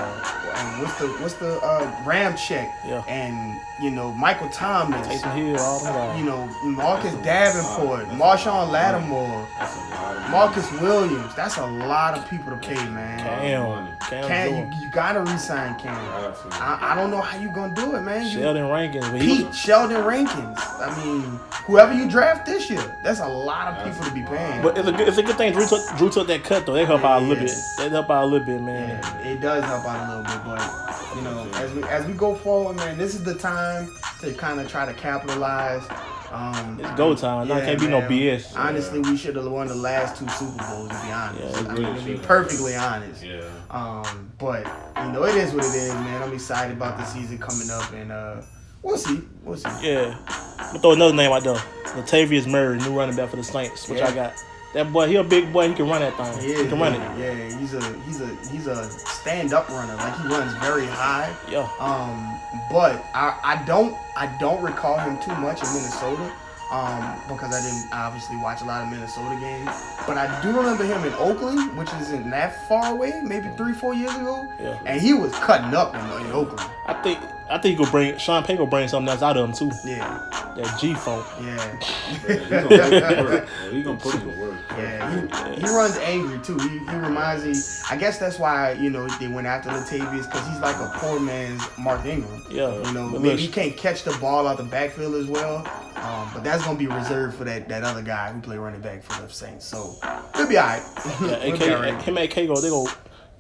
[0.56, 3.04] and what's the what's the uh Ramczyk Yeah.
[3.08, 5.06] and you know Michael Thomas.
[5.08, 6.20] Taysom Hill, all them guys.
[6.20, 11.36] You know Marcus Davenport, Marshon Lattimore, That's a lot of Marcus Williams.
[11.36, 13.20] That's a lot of people to pay, man.
[13.20, 15.94] Cam, Cam, Cam, you, you gotta resign Cam.
[15.96, 16.60] Absolutely.
[16.60, 18.24] I, I don't know how you gonna do it, man.
[18.26, 20.58] You- Sheldon Rankins, but he Pete Sheldon Rankins.
[20.60, 24.62] I mean, whoever you draft this year, that's a lot of people to be paying.
[24.62, 26.74] But it's a good, it's a good thing Drew took Drew took that cut though.
[26.74, 27.56] They help out a little bit.
[27.78, 28.90] They help out a little bit, man.
[28.90, 32.14] Yeah, it does help out a little bit, but you know, as we as we
[32.14, 33.90] go forward, man, this is the time
[34.22, 35.84] to kind of try to capitalize.
[36.32, 37.48] Um, It's go time.
[37.48, 38.02] Now it can't be no.
[38.02, 38.58] BS.
[38.58, 40.90] Honestly, we should have won the last two Super Bowls.
[40.90, 43.24] To be honest, Yeah, we I mean, to be perfectly honest.
[43.24, 43.42] Yeah.
[43.70, 44.66] Um, but
[44.98, 46.22] you know, it is what it is, man.
[46.24, 48.42] I'm excited about the season coming up, and uh,
[48.82, 49.70] we'll see, we'll see.
[49.82, 50.18] Yeah.
[50.28, 51.56] I'm gonna throw another name out there.
[51.96, 54.08] Latavius Murray, new running back for the Saints, which Yeah.
[54.08, 54.34] I got.
[54.76, 55.70] That boy, he a big boy.
[55.70, 56.44] He can run that thing.
[56.44, 57.50] He He, can run yeah, it.
[57.50, 59.96] Yeah, he's a he's a he's a stand up runner.
[59.96, 61.34] Like he runs very high.
[61.50, 61.70] Yeah.
[61.80, 62.38] Um,
[62.70, 66.30] but I, I don't I don't recall him too much in Minnesota.
[66.72, 69.70] Um, because I didn't obviously watch a lot of Minnesota games.
[70.08, 73.94] But I do remember him in Oakland, which isn't that far away, maybe three, four
[73.94, 74.52] years ago.
[74.60, 74.80] Yeah.
[74.86, 76.68] And he was cutting up in, in Oakland.
[76.88, 79.48] I think I think he could bring Sean Payton will bring something else out of
[79.48, 79.72] him too.
[79.86, 80.30] Yeah.
[80.58, 81.26] That G funk.
[81.42, 81.80] Yeah.
[82.22, 83.48] He's gonna put in work.
[83.62, 84.60] Yeah, He gonna put in the work.
[84.72, 86.58] Yeah, he, he runs angry too.
[86.58, 87.54] He, he reminds me.
[87.90, 91.20] I guess that's why you know they went after Latavius because he's like a poor
[91.20, 92.42] man's Mark Ingram.
[92.50, 92.76] Yeah.
[92.84, 95.58] You know, But maybe he can't catch the ball out the backfield as well.
[95.98, 99.04] Um, but that's gonna be reserved for that, that other guy who play running back
[99.04, 99.66] for the Saints.
[99.66, 99.96] So
[100.36, 100.82] we'll be alright.
[101.06, 102.02] yeah, we'll AK, be alright.
[102.02, 102.88] him and AK go, they go,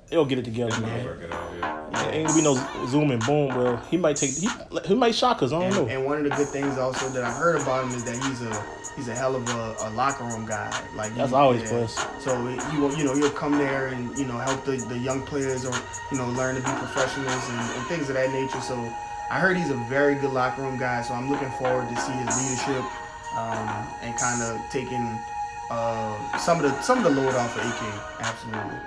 [0.10, 1.00] they go get it together, man.
[1.08, 2.10] It out, yeah.
[2.12, 3.48] Ain't gonna be no zoom and boom.
[3.50, 4.50] Well, he might take he
[4.86, 5.52] he might shock us.
[5.52, 5.88] I don't And, know.
[5.88, 8.41] and one of the good things also that I heard about him is that he's
[8.41, 8.63] a
[8.96, 10.70] he's a hell of a, a locker room guy.
[10.96, 11.96] Like he- That's always plus.
[12.24, 15.22] So he will, you know, he'll come there and you know help the, the young
[15.26, 15.74] players or
[16.12, 18.62] you know learn to be professionals and, and things of that nature.
[18.62, 18.76] So
[19.32, 21.02] I heard he's a very good locker room guy.
[21.02, 22.84] So I'm looking forward to see his leadership
[23.36, 23.68] um,
[24.04, 25.18] and kind of taking
[25.72, 28.22] uh, some of the some of the load off of AK.
[28.22, 28.80] Absolutely.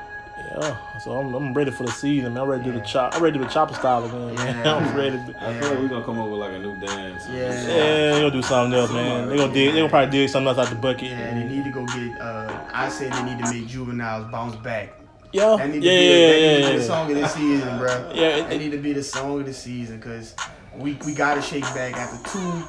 [0.51, 0.99] Yeah.
[0.99, 2.43] So I'm, I'm ready for the season, man.
[2.43, 3.15] I'm ready to do the chop.
[3.15, 4.65] I'm ready to do the chopper style again, man.
[4.65, 4.75] Yeah.
[4.77, 5.17] I'm ready.
[5.17, 7.27] To, I feel like we're gonna come up with like a new dance.
[7.29, 7.35] Yeah.
[7.35, 9.29] yeah, they gonna do something else, man.
[9.29, 9.73] They gonna dig.
[9.73, 11.11] They gonna probably dig something else out the bucket.
[11.11, 12.21] Yeah, they need to go get.
[12.21, 14.95] Uh, I say they need to make juveniles bounce back.
[15.33, 16.83] Yeah, That need yeah, to be, yeah, the, that need yeah, to be yeah, the
[16.85, 18.13] song of the season, bro.
[18.15, 20.35] Yeah, it- that need to be the song of the season because
[20.75, 22.65] we we got to shake back after two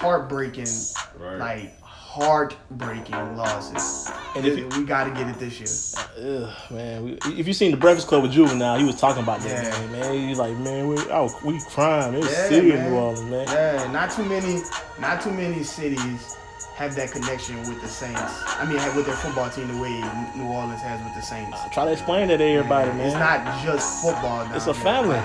[0.00, 0.66] heartbreaking,
[1.18, 1.38] Right.
[1.38, 1.79] like
[2.10, 4.10] heartbreaking losses.
[4.34, 6.04] And if we got to get it this year.
[6.18, 9.22] Uh, ugh, man, we, if you seen the Breakfast Club with Juvenile, he was talking
[9.22, 9.86] about that, Yeah.
[9.92, 9.92] man.
[9.92, 12.14] Man, he's like, man, we, oh, we crying.
[12.14, 12.90] It was Yeah, serious, man.
[12.90, 13.46] New Orleans, man.
[13.48, 14.60] Yeah, not too many,
[15.00, 16.36] not too many cities
[16.74, 18.20] have that connection with the Saints.
[18.46, 19.90] I mean, with their football team the way
[20.34, 21.56] New Orleans has with the Saints.
[21.56, 23.06] Uh, try to explain that to everybody, man.
[23.06, 24.44] It's not just football.
[24.44, 25.20] down It's a family.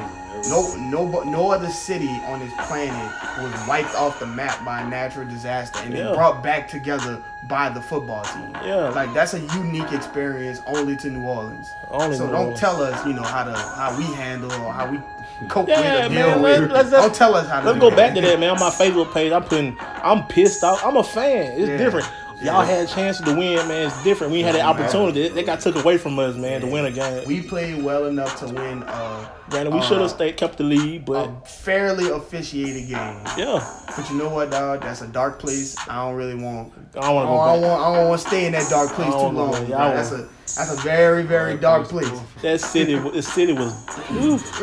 [0.50, 4.88] No, no, no other city on this planet was wiped off the map by a
[4.90, 6.04] natural disaster and Yeah.
[6.06, 8.52] then brought back together by the football team.
[8.64, 8.90] Yeah.
[8.90, 11.72] like that's a unique experience only to New Orleans.
[11.90, 12.60] Only so New don't Orleans.
[12.60, 15.00] tell us, you know, how to how we handle or how we
[15.48, 16.32] cope Yeah, with or man.
[16.34, 16.72] deal Let, with.
[16.72, 18.52] let's, Don't tell us how Let's go back to that, man.
[18.52, 19.78] On my Facebook page, I'm putting.
[19.80, 20.84] I'm pissed off.
[20.86, 21.54] I'm a fan.
[21.60, 21.78] It's Yeah.
[21.78, 22.08] different.
[22.42, 22.66] Y'all Yeah.
[22.66, 23.88] had a chance to win, man.
[23.88, 24.32] It's different.
[24.34, 24.66] We had matter.
[24.68, 25.30] opportunity.
[25.30, 27.24] They got took away from us, man, to win a game.
[27.26, 30.64] We played well enough to win uh, Granted, we uh, should have stayed kept the
[30.64, 33.20] lead, but a fairly officiated game.
[33.38, 33.64] yeah,
[33.96, 34.82] But you know what, dog?
[34.82, 35.76] That's a dark place.
[35.88, 36.74] I don't really want.
[36.98, 37.82] I don't want to go I don't want.
[37.84, 39.52] I don't want to stay in that dark place too wanna long.
[39.52, 39.62] go bro.
[39.62, 39.70] back.
[39.70, 42.10] Yeah, I That's a that's a very very dark place.
[42.42, 43.74] That city, the city was.
[44.12, 44.60] Oof,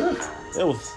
[0.56, 0.92] that was.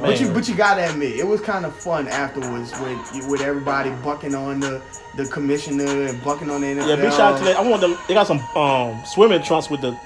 [0.00, 3.90] But you but you gotta admit, it was kind of fun afterwards with with everybody
[4.04, 4.80] bucking on the
[5.16, 6.88] the commissioner and bucking on the NFL.
[6.88, 7.56] Yeah, big shout out to that.
[7.56, 7.98] I want them.
[8.06, 9.98] They got some um swimming trunks with the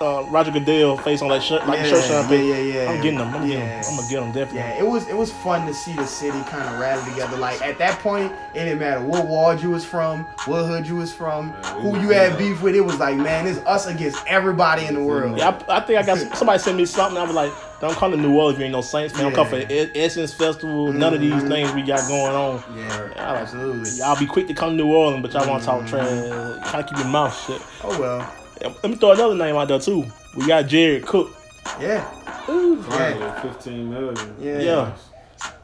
[0.00, 2.90] uh, Roger Goodell face on that shirt, like the shirt Yeah, yeah, yeah, yeah.
[2.90, 3.28] I'm getting them.
[3.34, 3.84] I'm getting them.
[3.88, 4.58] I'm gonna get them definitely.
[4.58, 7.36] Yeah, it was it was fun to see the city kind of rally together.
[7.36, 10.96] Like at that point, it didn't matter what ward you was from, what hood you
[10.96, 12.74] was from, who you had beef with.
[12.74, 15.38] It was like, man, it's us against everybody in the world.
[15.38, 17.16] Yeah, I, I think I got somebody sent me something.
[17.18, 18.54] I was like, "Don't come to New Orleans.
[18.56, 19.22] if You ain't no Saints fan.
[19.24, 19.86] Don't come for Yeah.
[19.94, 20.92] Essence Festival.
[20.92, 21.48] None of these Mhm.
[21.48, 22.62] things we got going on.
[22.76, 23.90] Yeah, I like- absolutely.
[23.98, 26.70] Y'all be quick to come to New Orleans, but y'all want to talk trash.
[26.70, 27.62] Try to keep your mouth shut.
[27.84, 28.32] Oh well.
[28.60, 30.04] Yeah, Let me throw another name out there too.
[30.36, 31.30] We got Jared Cook.
[31.80, 32.02] Yeah.
[32.46, 33.40] Finally, Yeah.
[33.42, 34.36] 15 million.
[34.40, 34.58] Yeah.
[34.60, 34.92] Yeah.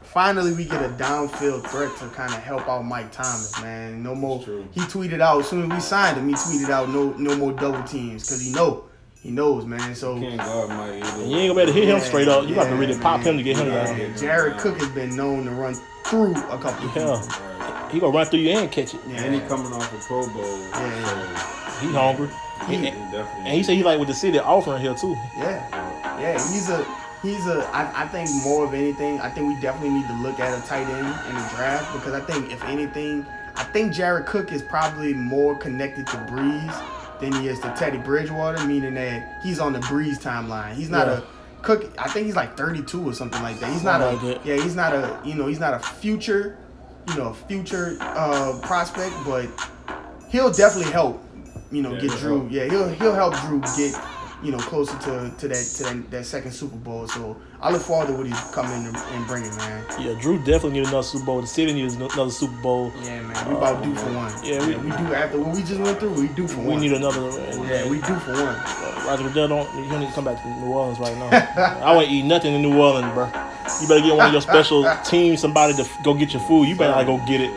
[0.03, 4.01] Finally, we get a downfield threat to kind of help out Mike Thomas, man.
[4.01, 4.41] No more.
[4.41, 4.65] true.
[4.71, 6.27] He tweeted out as soon as we signed him.
[6.29, 8.85] He tweeted out no no more double teams because he know
[9.21, 9.93] he knows, man.
[9.93, 12.47] So Can't guard Mike you ain't gonna be able to hit him straight up.
[12.47, 13.29] You got to yeah, really pop man.
[13.29, 14.17] him to get him Yeah, down.
[14.17, 15.73] Jared Cook has been known to run
[16.05, 16.91] through a couple of Yeah.
[16.93, 17.15] people.
[17.17, 17.91] Right.
[17.91, 19.01] He gonna run through you and catch it.
[19.09, 19.23] Yeah.
[19.23, 20.59] And he coming off a Pro Bowl.
[20.69, 21.79] Yeah.
[21.81, 22.29] He hungry.
[22.59, 23.51] So And, he and definitely.
[23.51, 25.15] he said he like with the city offering here too.
[25.37, 26.33] Yeah, yeah.
[26.33, 26.85] He's a
[27.21, 27.59] he's a.
[27.73, 29.19] I, I think more of anything.
[29.19, 32.13] I think we definitely need to look at a tight end in the draft because
[32.13, 37.31] I think if anything, I think Jared Cook is probably more connected to Brees than
[37.33, 40.73] he is to Teddy Bridgewater, meaning that he's on the Brees timeline.
[40.75, 41.19] He's not Yeah.
[41.19, 41.91] a Cook.
[41.97, 43.71] I think he's like 32 or something like that.
[43.71, 44.11] He's not a.
[44.11, 44.47] Something like that.
[44.49, 45.19] Yeah, he's not a.
[45.25, 46.57] You know, he's not a future.
[47.09, 49.47] You know, future uh, prospect, but
[50.29, 51.21] he'll definitely help.
[51.75, 52.37] You know, Yeah, get Drew.
[52.39, 52.51] help.
[52.51, 53.93] Yeah, he'll he'll help Drew get
[54.45, 57.07] you know closer to to that to that, that second Super Bowl.
[57.07, 59.83] So I look forward to what he's coming and, and bringing, man.
[59.99, 61.41] Yeah, Drew definitely needs another Super Bowl.
[61.41, 62.91] The city needs another Super Bowl.
[63.01, 63.49] Yeah, man.
[63.49, 64.31] We about due for one.
[64.43, 66.13] Yeah, we- we do after what we just went through.
[66.13, 66.79] We do for We one.
[66.79, 67.21] We need another.
[67.21, 68.55] and- Yeah, we do for one.
[68.55, 69.75] Uh, Roger Goodell don't.
[69.83, 71.29] You don't need to come back to New Orleans right now.
[71.85, 73.25] I won't eat nothing in New Orleans, bro.
[73.81, 76.67] You better get one of your special teams, somebody to go get your food.
[76.67, 77.49] You better like go get it.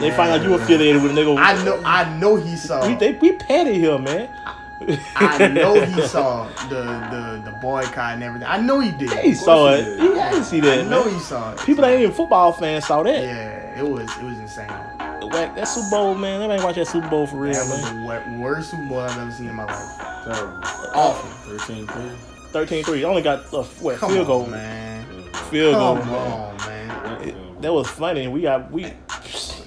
[0.00, 1.36] They find out you affiliated with, it, they go.
[1.36, 1.80] I know.
[1.84, 2.86] I know he saw.
[2.86, 4.28] We they we petty here, man.
[4.46, 4.54] I
[4.86, 8.48] know he saw the the the boycott and everything.
[8.48, 9.10] I know he did.
[9.20, 9.84] He saw he it.
[9.84, 10.00] did.
[10.00, 10.78] He had to see that.
[10.80, 11.14] I know man.
[11.14, 11.60] he saw it.
[11.60, 13.22] People that ain't even football fans saw that.
[13.22, 14.68] Yeah, it was it was insane.
[14.68, 16.40] Whack, that Super Bowl, man.
[16.48, 18.36] They ain't watch that Super Bowl for real, That was man.
[18.36, 20.24] the worst Super Bowl I've ever seen in my life.
[20.24, 20.58] Terrible.
[20.94, 21.56] Awful.
[21.58, 22.82] 13 3.
[22.82, 23.04] 13-3.
[23.04, 24.42] Only got a what, Come field goal.
[24.44, 25.04] on, man.
[25.50, 25.96] Field goal.
[25.98, 26.32] Come man.
[26.32, 27.28] on, man.
[27.28, 28.26] It- that was funny.
[28.26, 28.92] We got we.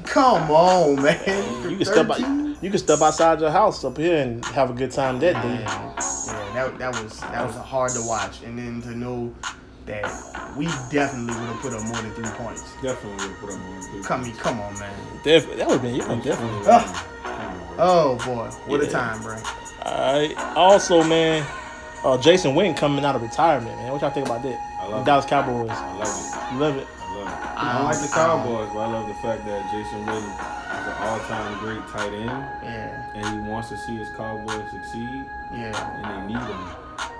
[0.03, 1.69] Come on, man.
[1.69, 2.19] You can step out.
[2.63, 2.65] 13?
[2.65, 5.59] You can step outside your house up here and have a good time that day.
[5.61, 9.33] yeah, that, that was that was hard to watch, and then to know
[9.85, 10.05] that
[10.57, 12.63] we definitely would have put up more than three points.
[12.81, 14.03] Definitely would have put up more than three.
[14.03, 14.93] Come, come on, man.
[15.23, 16.61] Def- that would have been yeah, definitely.
[16.67, 17.09] Ah.
[17.79, 19.37] Oh boy, what a time, bro.
[19.85, 20.37] Alright.
[20.55, 21.45] Also, man,
[22.03, 23.91] uh, Jason Witten coming out of retirement, man.
[23.91, 24.59] What y'all think about that?
[24.79, 25.69] I love The Dallas Cowboys.
[25.71, 26.53] I love it.
[26.53, 26.87] You love it.
[27.33, 27.57] I love it.
[27.57, 29.71] I I don't like the don't- I don't- Cowboys, but I love the fact that
[29.71, 34.09] Jason Witten is an all-time great tight end, Yeah, and he wants to see his
[34.09, 36.67] Cowboys succeed, yeah, and they need him.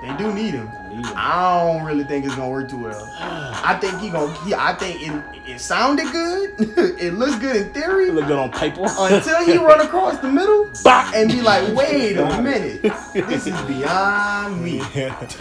[0.02, 0.70] They do need him.
[0.90, 1.14] Need him.
[1.16, 3.10] I don't really think it's gonna work too well.
[3.20, 4.34] I think he gonna.
[4.46, 6.56] He, I think it, it sounded good.
[7.00, 8.10] it looks good in theory.
[8.10, 8.82] It look good on paper.
[9.00, 11.12] until he run across the middle Bah!
[11.16, 12.82] and be like, wait a minute,
[13.14, 14.82] this is beyond me.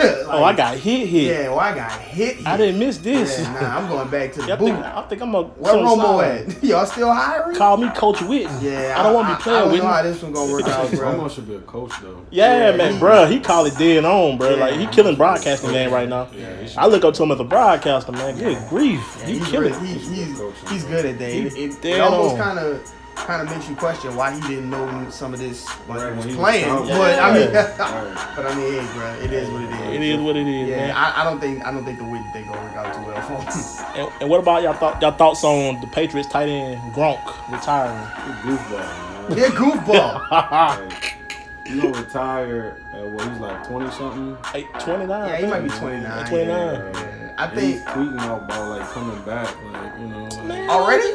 [0.01, 1.43] oh, I got hit here.
[1.43, 2.37] Yeah, well, I got hit.
[2.37, 2.47] hit.
[2.47, 3.39] I didn't miss this.
[3.41, 4.67] Yeah, nah, I'm going back to the Y'all boot.
[4.73, 6.49] think, I think I'm a Where some Romo side.
[6.57, 6.65] at?
[6.65, 7.57] Y'all still hiring?
[7.57, 8.63] Call me Coach Witten.
[8.63, 9.43] Yeah, I don't want to be playing with.
[9.43, 11.13] I, playing don't with know how this one gonna work out, bro.
[11.15, 12.25] Romo should be a coach though.
[12.31, 14.51] Yeah, Yeah, man, he- bruh, he called it dead on, bro.
[14.51, 16.29] Yeah, like he killing broadcasting game right now.
[16.35, 18.37] Yeah, he should I look up to him as a broadcaster, man.
[18.39, 19.73] Good grief, Yeah, he he's, killing.
[19.73, 21.31] really, he, he's, he's good at that.
[21.31, 25.07] It, it, it almost kind of kind of makes you question why he didn't know
[25.11, 26.65] some of this when Right, he was when he was playing.
[26.65, 26.89] out.
[26.89, 28.33] But I mean, Right.
[28.37, 29.95] but I mean, hey, bro, it is what it is.
[29.97, 30.91] It is what it is, Yeah, man.
[30.97, 33.23] I, I don't think I don't think the Witten thing gonna work out too well
[33.23, 33.79] for him.
[34.07, 37.21] And, and what about y'all thought y'all thoughts on the Patriots tight end Gronk
[37.53, 37.99] retiring?
[38.25, 39.39] He goofball, man.
[39.39, 41.19] Yeah, goofball.
[41.65, 44.37] Like, you know, retire at what he's like twenty something.
[44.53, 45.09] Like 29.
[45.09, 46.03] Yeah, he might be 29.
[46.03, 46.49] Like 29.
[46.49, 47.35] Yeah.
[47.39, 50.25] I And he's think tweeting out about like coming back, like you know.
[50.45, 51.09] Like, already.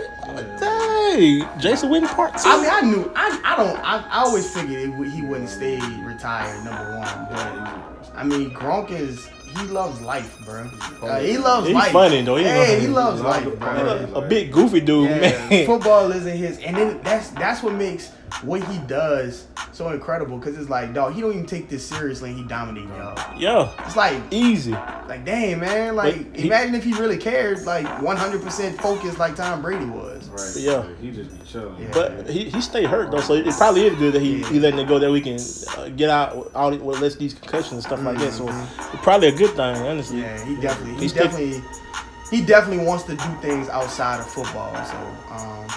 [0.59, 2.49] Hey, Jason Witten part two.
[2.49, 3.11] I mean, I knew.
[3.15, 3.77] I, I don't.
[3.77, 6.63] I, I always figured it, would- he wouldn't stay retired.
[6.65, 10.69] Number one, but I mean, Gronk is he loves life, bro.
[11.01, 11.91] Uh, he loves He's life.
[11.91, 12.35] funny, though.
[12.35, 13.57] He hey, loves- he loves he life, loves-
[14.11, 14.21] bro.
[14.21, 15.65] he A big goofy dude, Yeah, man.
[15.65, 18.11] football isn't his, and then that's that's what makes
[18.43, 20.39] what he does so incredible.
[20.39, 23.17] Cause it's like, dog, he don't even take this seriously, and he dominating y'all.
[23.39, 24.71] Yeah, It's like, easy.
[24.71, 25.95] like, damn, man.
[25.95, 30.27] Like, he- imagine if he really cared, like, 100% focused, like Tom Brady was.
[30.29, 30.55] Right.
[30.63, 30.85] Yeah.
[31.01, 31.81] He just be chilling.
[31.81, 31.89] Yeah.
[31.93, 34.49] But he, he stayed hurt though, so it probably is good that he, Yeah.
[34.49, 35.37] he letting it go that we can
[35.77, 38.33] uh, get out with all the- with less these concussions and stuff like that.
[38.33, 38.93] So Mhm.
[38.93, 40.21] it's probably a good thing, honestly.
[40.21, 41.63] Yeah, he definitely, he He stick- definitely,
[42.31, 44.73] he definitely wants to do things outside of football.
[44.85, 44.97] So,
[45.33, 45.67] um,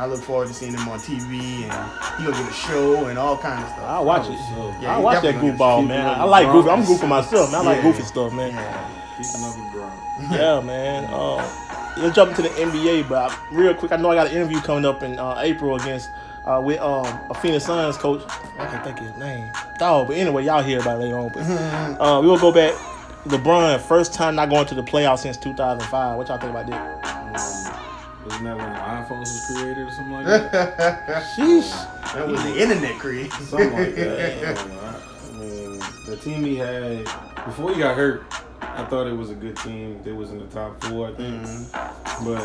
[0.00, 3.18] I look forward to seeing him on TV, and he gonna get a show and
[3.18, 3.84] all kinds of stuff.
[3.84, 4.38] I'll watch it.
[4.48, 6.06] So, Yeah, I watch that definitely goofball, man.
[6.06, 6.52] it I like up.
[6.54, 6.70] goofy.
[6.70, 7.60] I'm goofy myself, man.
[7.60, 7.82] I like Yeah.
[7.82, 8.50] goofy stuff, man.
[8.54, 8.88] Yeah.
[9.18, 9.92] keeping up with Brown.
[10.32, 11.04] Yeah, man.
[11.12, 11.46] Uh,
[11.98, 14.60] let's jump into the NBA, but I- real quick, I know I got an interview
[14.62, 16.08] coming up in uh, April against
[16.46, 18.22] uh, with um, a Phoenix Suns coach.
[18.58, 19.50] I can't think of his name.
[19.78, 21.28] Dog, but anyway, y'all hear about it later on.
[21.28, 21.40] But
[22.00, 22.72] uh, we will go back.
[23.26, 26.16] LeBron, first time not going to the playoffs since 2005.
[26.16, 27.69] What y'all think about that?
[28.24, 31.22] Wasn't that when the iPhones was created or something like that?
[31.36, 32.12] Sheesh.
[32.14, 33.32] that was the internet created.
[33.32, 34.48] something like that.
[34.48, 34.80] I, don't know.
[34.80, 34.96] I-
[35.30, 37.04] I mean, the team he had
[37.46, 38.24] before he got hurt,
[38.60, 40.02] I thought it was a good team.
[40.04, 41.42] They was in the top four, I think.
[41.46, 42.24] Mm-hmm.
[42.26, 42.44] But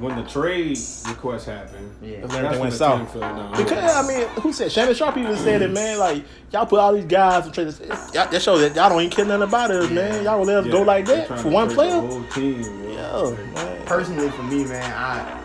[0.00, 2.20] when the trade request happened, Yeah.
[2.20, 2.98] That's that's everything when went the south.
[3.12, 3.50] team fell down.
[3.56, 5.98] Because I mean, who said Shannon Sharpe even said it, man?
[5.98, 7.74] Like y'all put all these guys and trade.
[8.14, 10.24] Y'all, that shows that y'all don't even care nothing about us, man.
[10.24, 11.90] Y'all will let us Yeah, go like that for to one trade player.
[11.90, 12.90] The whole team.
[12.92, 13.86] Yeah, man.
[13.86, 15.42] Personally, for me, man, I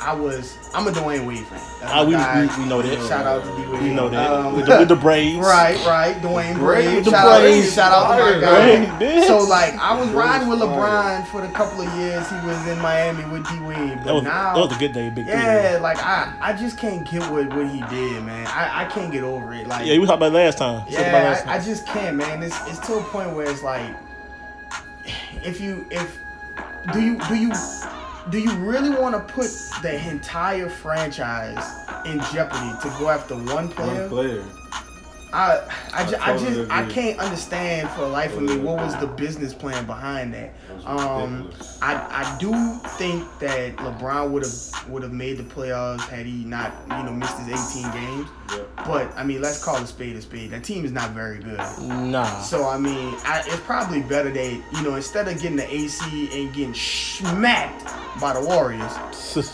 [0.00, 1.60] I was I'm a Dwyane Wade fan.
[1.82, 3.08] Ah, we, we, we know that.
[3.08, 3.82] Shout out to D Wade.
[3.82, 4.30] We know that.
[4.30, 5.38] Um, with, the, with the braids.
[5.38, 6.16] Right, right.
[6.22, 6.94] Dwayne Brave.
[6.94, 7.74] With the Shout out, braids.
[7.74, 9.26] shout out to my guy.
[9.26, 10.60] So like I was riding with.
[10.60, 13.96] LeBron for the couple of years he was in Miami with D Wade.
[13.96, 16.76] But That was, now that was a good day, big Yeah, like I, I just
[16.78, 18.46] can't get what, what he did, man.
[18.46, 19.66] I, I can't get over it.
[19.66, 19.92] Like three.
[19.92, 20.84] Yeah, we talked about last time.
[20.86, 22.42] We about last yeah, I, I just can't, man.
[22.42, 23.94] It's it's to a point where it's like,
[25.42, 26.18] if you if
[26.92, 27.52] do you do you
[28.28, 29.50] do you really want to put
[29.82, 31.64] the entire franchise
[32.06, 34.00] in jeopardy to go after one player?
[34.02, 34.44] One player.
[35.32, 35.60] I
[35.94, 38.78] I, ju- I I totally just I can't understand for the life of me what
[38.78, 40.52] was the business plan behind that.
[40.68, 41.52] That Um.
[41.80, 42.52] I I do
[42.98, 47.12] think that LeBron would have would have made the playoffs had he not you know
[47.12, 48.28] missed his 18 games.
[48.50, 48.68] Yep.
[48.84, 50.50] But I mean, let's call a spade a spade.
[50.50, 51.58] That team is not very good.
[51.80, 52.40] Nah.
[52.40, 56.28] So I mean, I, it's probably better that you know instead of getting the AC
[56.32, 57.84] and getting smacked
[58.20, 58.92] by the Warriors,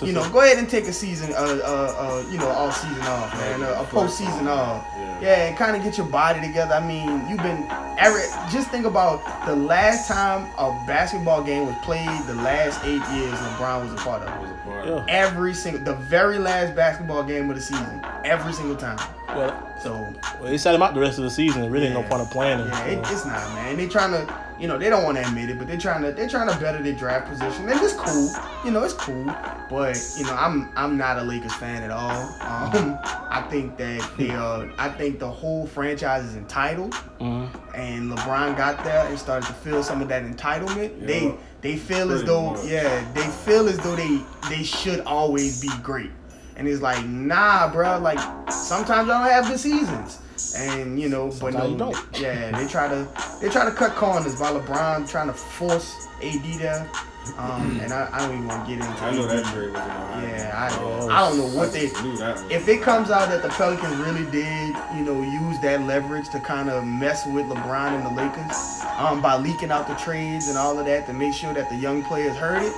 [0.02, 3.02] you know, go ahead and take a season, uh, uh, uh you know, all season
[3.02, 4.85] off, man, a, a postseason off.
[4.96, 5.07] Yeah.
[5.20, 6.74] Yeah, and kind of get your body together.
[6.74, 7.66] I mean, you've been
[7.98, 8.20] every.
[8.52, 12.07] Just think about the last time a basketball game was played.
[12.26, 14.40] The last eight years, LeBron was a part of.
[14.42, 14.87] Was a part.
[14.87, 15.05] Yeah.
[15.09, 18.98] Every single, the very last basketball game of the season, every single time.
[19.29, 21.62] Well, So well, they set him out the rest of the season.
[21.62, 22.02] There really ain't Yeah.
[22.02, 22.68] no point of playing him.
[22.68, 23.76] yeah, it, it's not, man.
[23.76, 26.12] They trying to, you know, they don't want to admit it, but they're trying to,
[26.12, 28.31] they're trying to better their draft position, and it's cool.
[28.64, 29.25] You know, it's cool.
[29.69, 32.23] But you know, I'm, I'm not a Lakers fan at all.
[32.40, 37.49] Um, I think that they, uh, I think the whole franchise is entitled, Mhm.
[37.75, 41.01] and LeBron got there and started to feel some of that entitlement.
[41.01, 41.07] Yeah.
[41.07, 42.64] They, they feel as though, much.
[42.64, 46.11] yeah, they feel as though they, they should always be great.
[46.57, 47.99] And it's like, nah, bro.
[47.99, 48.19] Like
[48.51, 50.21] sometimes y'all don't have good seasons,
[50.57, 51.96] and you know, but no, you don't.
[52.18, 53.09] yeah, they try to
[53.40, 56.90] they try to cut corners by LeBron trying to force AD there.
[57.38, 59.03] Um, and I, I don't even want to get into.
[59.03, 59.31] I know AD.
[59.31, 60.29] that trade was in Ohio.
[60.29, 61.90] Yeah, I, Yeah, I don't know what they.
[61.90, 62.51] I knew that.
[62.51, 66.40] If it comes out that the Pelicans really did, you know, use that leverage to
[66.40, 70.57] kind of mess with LeBron and the Lakers, um, by leaking out the trades and
[70.57, 72.72] all of that to make sure that the young players heard it.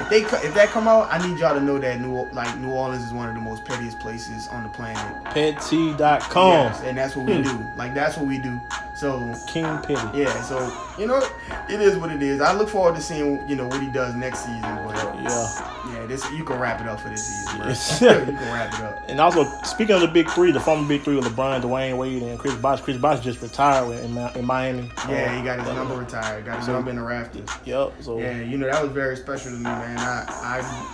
[0.00, 2.70] If they if that come out, I need y'all to know that New like New
[2.70, 5.24] Orleans is one of the most pettiest places on the planet.
[5.24, 6.52] Petty.com.
[6.52, 7.42] Yes, and that's what we Hmm.
[7.42, 7.66] do.
[7.76, 8.60] Like that's what we do.
[8.94, 10.18] So King Petty.
[10.18, 10.58] yeah, so
[11.00, 11.26] you know,
[11.68, 12.40] it is what it is.
[12.40, 14.60] I look forward to seeing you know what he does next season.
[14.60, 15.72] But Yeah.
[15.92, 17.68] yeah, this you can wrap it up for this season, bro.
[17.68, 18.96] You can wrap it up.
[19.10, 22.22] And also, speaking of the big three, the former big three with LeBron, Dwyane Wade,
[22.22, 22.80] and Chris Bosh.
[22.80, 24.88] Chris Bosh just retired in, in Miami.
[25.08, 26.44] Yeah, he got his number retired.
[26.44, 27.48] Got his So- number in the rafters.
[27.64, 27.94] Yep.
[28.00, 29.98] So Yeah, you know that was very special to me, man.
[29.98, 30.24] I,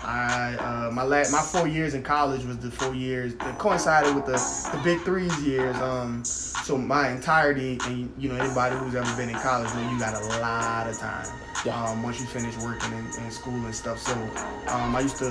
[0.05, 3.59] I, I, uh, my la- my four years in college was the four years that
[3.59, 4.37] coincided with the
[4.77, 5.77] the big threes years.
[5.77, 10.03] Um, so my entirety, and you know anybody who's ever been in college know you
[10.05, 11.27] got a lot of time.
[11.65, 11.83] Yeah.
[11.83, 13.99] Um, once you finish working in, in school and stuff.
[13.99, 14.13] So,
[14.69, 15.31] um, I used to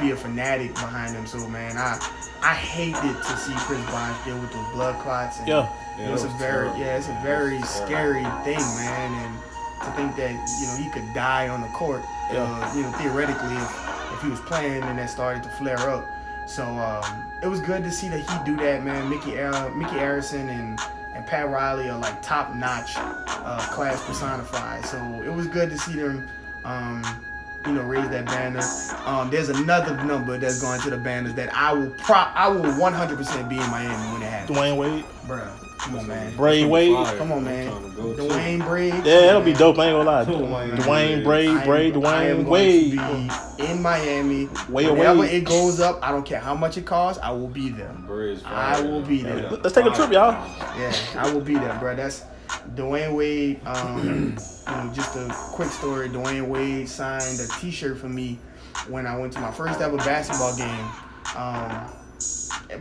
[0.00, 1.26] be a fanatic behind them.
[1.26, 1.98] So, man, I,
[2.42, 5.38] I hated to see Chris Bosh deal with those blood clots.
[5.38, 5.68] And, Yeah.
[5.98, 6.80] you know, it's a that was very, terrible.
[6.80, 9.12] yeah, it's a very scary thing, man.
[9.12, 9.38] And
[9.84, 12.02] to think that you know he could die on the court,
[12.32, 12.42] Yeah.
[12.44, 16.04] uh, you know, theoretically, if, if he was playing and that started to flare up.
[16.46, 19.10] So um, it was good to see that he do that, man.
[19.10, 20.80] Micky, uh, Micky Arison and
[21.16, 24.84] and Pat Riley are like top notch uh, class personified.
[24.84, 26.28] So it was good to see them.
[26.64, 27.02] Um,
[27.66, 28.62] you know, raise that banner.
[29.06, 32.30] Um, there's another number that's going to the banners that I will prop.
[32.36, 34.56] I will 100% be in Miami when it happens.
[34.56, 36.36] Dwyane Wade, Bruh, come on, man.
[36.36, 36.94] Braid Wade.
[37.18, 37.70] Come on, man.
[37.70, 38.22] trying to go too.
[38.22, 38.94] Dwayne Braid.
[38.94, 39.78] Yeah, that'll be dope.
[39.78, 40.24] I ain't gonna lie.
[40.24, 42.92] Dwayne Dwayne Braid, Braid, Dwayne going Wade.
[43.58, 44.48] in Miami.
[44.68, 45.36] Way Whenever away.
[45.36, 47.22] it goes up, I don't care how much it costs.
[47.22, 47.92] I will be there.
[48.06, 49.50] Braids I will be there.
[49.50, 50.32] Let's take a trip, y'all.
[50.78, 51.94] Yeah, I will be there, bro.
[51.96, 52.24] That's
[52.74, 53.60] Dwyane Wade.
[53.66, 54.36] Um,
[54.68, 56.08] you know, just a quick story.
[56.08, 58.38] Dwyane Wade signed a T-shirt for me
[58.88, 60.86] when I went to my first ever basketball game
[61.34, 61.90] um,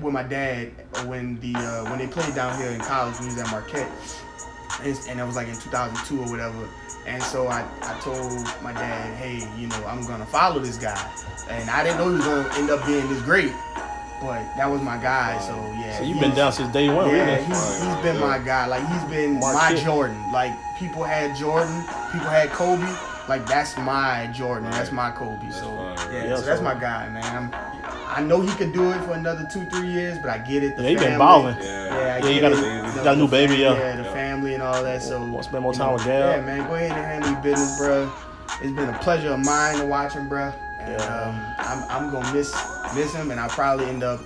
[0.02, 0.72] with my dad.
[1.06, 3.92] When the uh, when they played down here in college, we was at Marquette,
[4.82, 6.68] and, and that was like in 2002 or whatever.
[7.08, 8.32] And so I, I told
[8.64, 11.00] my dad, hey, you know, I'm gonna follow this guy,
[11.50, 13.52] and I didn't know he was gonna end up being this great,
[14.22, 15.40] but that was my guy.
[15.40, 18.66] So yeah, So you've been down since day one, yeah, he's, he's been my guy.
[18.66, 20.20] Like he's been Mark my Jordan.
[20.32, 21.82] Like people had Jordan,
[22.12, 22.88] people had Kobe.
[23.28, 24.70] Like that's my Jordan.
[24.70, 25.50] That's my Kobe.
[25.52, 25.66] So
[26.12, 27.24] yeah, Yeah, so that's my guy, man.
[27.24, 27.85] I'm,
[28.16, 30.78] I know he could do it for another two, three years, but I get it.
[30.78, 31.18] The Yeah, he been family.
[31.18, 31.57] balling.
[31.59, 31.66] Yeah.
[31.66, 32.95] Yeah, I Yeah, get you got a- it.
[32.95, 33.74] you got a new baby, yeah.
[33.78, 35.03] Yeah, the family and all that.
[35.03, 36.30] So Want to spend more you time know, with Gal?
[36.32, 38.09] Yeah, man, go ahead and handle your business, bro.
[38.61, 40.53] It's been a pleasure of mine to watch him, bro.
[40.80, 41.05] And Yeah.
[41.05, 42.55] um, I'm, I'm gonna miss
[42.95, 44.22] miss him, and I'll probably end up,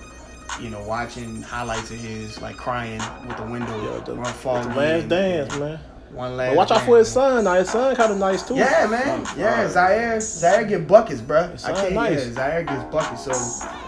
[0.60, 4.32] you know, watching highlights of his, like crying with the window Yeah, the, run
[4.68, 5.08] the last in.
[5.08, 5.80] dance, man.
[6.12, 6.50] One last.
[6.50, 7.14] But watch out for his dance.
[7.14, 7.44] son.
[7.44, 8.56] Now his son kind of nice too.
[8.56, 9.24] Yeah, man.
[9.36, 10.20] Yeah, Zaire.
[10.20, 11.52] Zaire get buckets, bro.
[11.64, 11.94] I can't.
[11.94, 12.26] nice.
[12.26, 13.24] Yeah, Zaire gets buckets.
[13.24, 13.32] So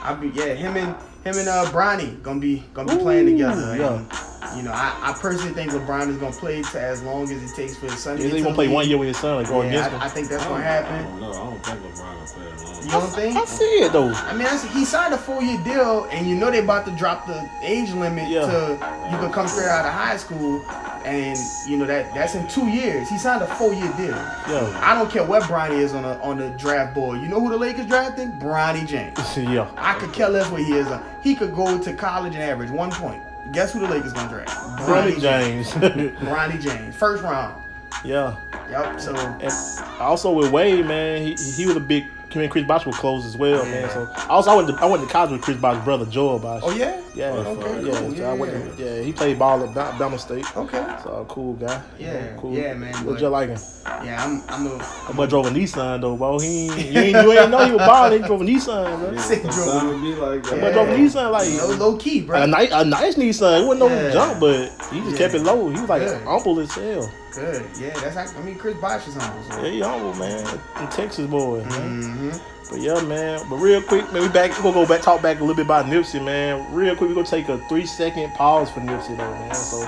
[0.02, 0.94] I be yeah him and
[1.24, 3.76] him and uh Bronny gonna be gonna be playing together.
[3.76, 3.96] yeah.
[3.98, 7.30] And, you know, I, I personally think LeBron is gonna play to as long as
[7.30, 8.74] it takes for his son to He's get gonna play league.
[8.74, 10.58] one year with his son, like going Yeah, against I, I think that's I gonna
[10.58, 10.94] don't- happen.
[10.94, 11.30] I don't know.
[11.30, 12.51] I don't think LeBron will play
[12.86, 13.02] that long.
[13.02, 13.36] You don't think?
[13.36, 14.12] I see it though.
[14.12, 17.48] I mean, he signed a four-year deal, and you know they about to drop the
[17.62, 18.46] age limit Yeah.
[18.46, 18.72] to
[19.10, 20.64] you can come straight out of high school,
[21.04, 23.08] and you know that that's in two years.
[23.08, 24.08] He signed a four-year deal.
[24.08, 24.80] Yeah.
[24.82, 27.20] I don't care what Bronny is on the on the draft board.
[27.20, 28.32] You know who the Lakers drafting?
[28.32, 29.18] Bronny James.
[29.36, 29.70] yeah.
[29.76, 30.86] I could care less what he is.
[30.88, 31.04] on.
[31.22, 33.22] He could go to college and average one point.
[33.52, 34.50] Guess who the Lakers gonna draft?
[34.82, 35.70] Bronny James.
[35.72, 37.60] Bronny James, first round.
[38.04, 38.36] yeah.
[38.70, 39.00] Yep.
[39.00, 39.52] So And
[40.00, 42.06] also with Wade, man, he, he was a big.
[42.32, 43.90] Him and Chris Bosh were close as well, man.
[43.90, 46.38] So I also I went to I went to college with Chris Bosh's brother Joel
[46.38, 46.62] Bosh.
[46.64, 47.00] oh yeah.
[47.14, 48.14] Yeah, oh, Okay, yeah, cool.
[48.16, 50.46] so I went Yeah, to, yeah, he played ball at Bal- Bama State.
[50.56, 50.82] Okay.
[51.04, 51.82] So cool guy.
[51.98, 52.54] Yeah, cool.
[52.54, 53.58] yeah, man, What you like him.
[54.02, 56.38] Yeah, I'm I'm a That boy drove a Nissan though, bro.
[56.38, 58.22] He ain't, you ain't you ain't know he was balling.
[58.22, 59.18] He drove a Nissan, bro.
[59.18, 59.94] Sick Sometimes drove.
[59.94, 60.60] it be like That that.
[60.60, 62.42] boy drove a Nissan like You low key, bro.
[62.42, 63.62] a nice a nice Nissan.
[63.62, 64.10] It wasn't no Yeah.
[64.10, 65.18] junk, but he just Yeah.
[65.18, 65.68] kept it low.
[65.68, 66.22] He was like Good.
[66.22, 67.10] humble as hell.
[67.34, 67.66] Good.
[67.78, 69.42] Yeah, that's how, I mean Chris Bosh is humble.
[69.44, 69.62] So.
[69.62, 70.60] Yeah, he humble, man.
[70.80, 72.02] In Texas boy, man.
[72.02, 72.68] Mm-hmm.
[72.70, 73.40] But yeah, man.
[73.48, 74.56] But real quick, man, we back.
[74.56, 76.72] We gonna go back, talk back a little bit about Nipsey, man.
[76.72, 79.54] Real quick, we're gonna take a three second pause for Nipsey, though, man.
[79.54, 79.82] So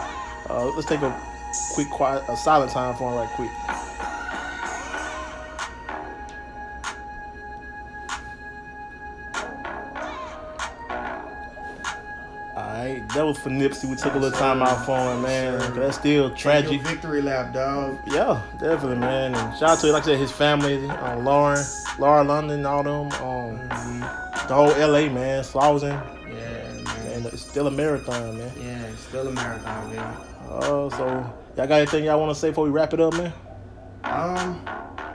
[0.49, 1.21] uh, let's take a
[1.75, 3.51] quick, quiet, a silent time for him, right quick.
[13.15, 13.89] That was for Nipsey.
[13.89, 15.59] We took a little time out for him, man.
[15.61, 16.83] 'cause That's still tragic.
[16.83, 17.99] Victory lap, dog.
[18.07, 19.35] Yeah, definitely, man.
[19.35, 21.65] And shout out to, like I said, his family, uh, Lauren,
[21.99, 23.59] Laura London, all them, um,
[24.49, 26.01] the whole LA, man, Slauson.
[26.29, 27.13] Yeah, man.
[27.15, 28.51] And it's still a marathon, man.
[28.61, 30.03] Yeah, it's still a marathon, baby.
[30.51, 31.07] Uh, so,
[31.57, 33.33] y'all got anything y'all want to say before we wrap it up, man?
[34.05, 34.61] Um,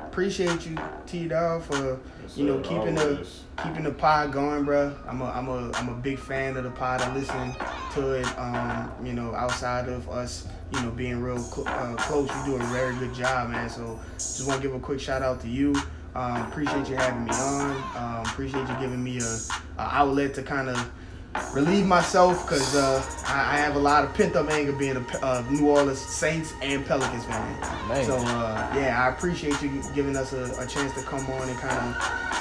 [0.08, 0.76] appreciate you,
[1.06, 2.00] T Dog, for
[2.36, 3.28] you know keeping the
[3.64, 4.96] keeping the pod going, bro.
[5.08, 7.02] I'm a I'm a I'm a big fan of the pod.
[7.02, 7.56] I listen
[7.94, 8.40] to it.
[8.40, 12.56] Um, you know, outside of us, you know, being real cl- uh, close, you do
[12.56, 13.70] a very good job, man.
[13.70, 15.76] So just want to give a quick shout out to you.
[16.16, 17.72] Um, appreciate you having me on.
[17.96, 19.38] Um, appreciate you giving me a,
[19.78, 20.92] a outlet to kind of
[21.54, 25.26] relieve myself because uh, I, I have a lot of pent up anger being a
[25.26, 27.60] uh, New Orleans Saints and Pelicans fan.
[27.88, 28.06] Man.
[28.06, 31.58] So uh, yeah, I appreciate you giving us a, a chance to come on and
[31.60, 31.96] kind of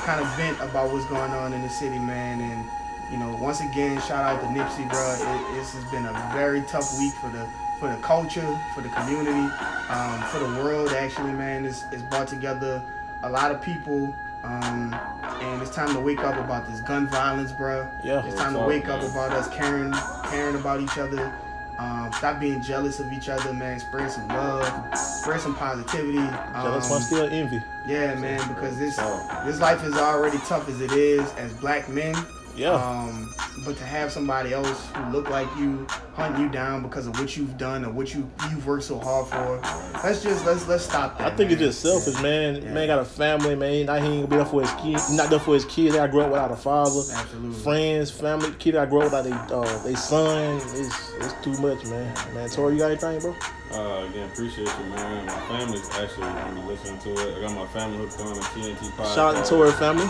[0.04, 2.40] kind of vent about what's going on in the city, man.
[2.40, 5.00] And you know, once again, shout out to Nipsey, bro.
[5.14, 7.46] It, this has been a very tough week for the
[7.78, 9.52] for the culture, for the community,
[9.88, 10.90] um, for the world.
[10.90, 12.82] Actually, man, it's, it's brought together
[13.22, 14.14] a lot of people.
[14.44, 14.94] Um,
[15.40, 17.88] and it's time to wake up about this gun violence, bro.
[18.04, 18.24] Yeah.
[18.24, 19.92] It's time to Real talk, wake up about us caring,
[20.30, 21.32] caring about each other.
[21.78, 23.78] Um, stop being jealous of each other, man.
[23.78, 26.18] Spread some love, spread some positivity.
[26.18, 27.62] Jealous Um, one still envy.
[27.86, 28.96] yeah, man, because this
[29.44, 32.16] this life is already tough as it is as black men.
[32.58, 32.72] Yeah.
[32.72, 33.32] Um,
[33.64, 37.36] but to have somebody else who look like you hunt you down because of what
[37.36, 39.60] you've done or what you you've worked so hard for,
[40.02, 41.32] let's just let's let's stop that.
[41.32, 41.60] I think man.
[41.60, 42.74] it's just selfish, man.
[42.74, 43.86] Man got a family, man.
[43.86, 45.10] Now he ain't gonna be there for his kids.
[45.12, 45.94] Not there for his kids.
[45.94, 47.00] I gotta grow up without a father.
[47.12, 47.60] Absolutely.
[47.60, 50.56] Friends, family, kid gotta grow up without their uh, they son.
[50.56, 52.34] It's it's too much, man.
[52.34, 53.36] Man, Tori, you got anything, bro?
[53.70, 55.26] Uh, again, appreciate you, man.
[55.26, 57.38] My family's actually gonna be listening to it.
[57.38, 59.14] I got my family hooked on the TNT podcast.
[59.14, 60.08] Shout out to Tori family.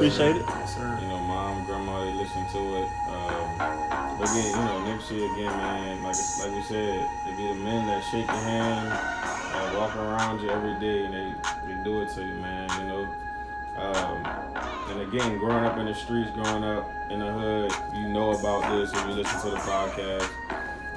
[0.00, 0.44] You feel Appreciate it.
[0.48, 0.98] Yes, sir.
[1.00, 2.88] You know, mom, grandma, they listen to it.
[3.08, 3.56] Um,
[4.18, 6.02] but again, you know, Nipsey again, man.
[6.02, 9.94] Like it's- like we said, they be the men that shake your hand, uh, walk
[9.96, 11.34] around you every day, and they
[11.66, 12.68] they do it to you, man.
[12.80, 13.08] You know.
[13.76, 14.24] Um,
[14.90, 18.70] and again, growing up in the streets, growing up in the hood, you know about
[18.72, 20.28] this if you listen to the podcast.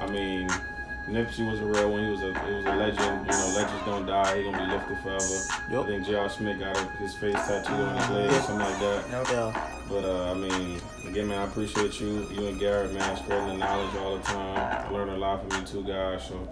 [0.00, 0.48] I mean,
[1.08, 2.04] Nipsey was a real one.
[2.04, 3.26] He was a he was a legend.
[3.26, 4.36] You know, legends don't die.
[4.36, 5.72] He gonna be lifted forever.
[5.72, 5.84] Yup.
[5.84, 6.28] I think J.R.
[6.28, 9.04] Smith got his face tattooed on his leg or something like that.
[9.10, 9.70] Yeah.
[9.88, 10.78] But uh, I mean,
[11.08, 14.86] again, man, I appreciate you, you and Garrett, man, spreading the knowledge all the time.
[14.86, 16.46] I learned a lot from you two guys, so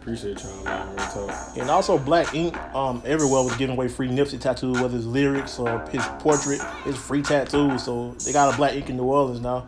[0.00, 0.88] appreciate y'all, man.
[0.90, 1.56] Real talk.
[1.56, 5.58] And also, Black Ink, um, everywhere was giving away free Nipsey tattoos, whether it's lyrics
[5.58, 7.82] or his portrait, his free tattoos.
[7.82, 9.66] So they got a Black Ink in New Orleans now,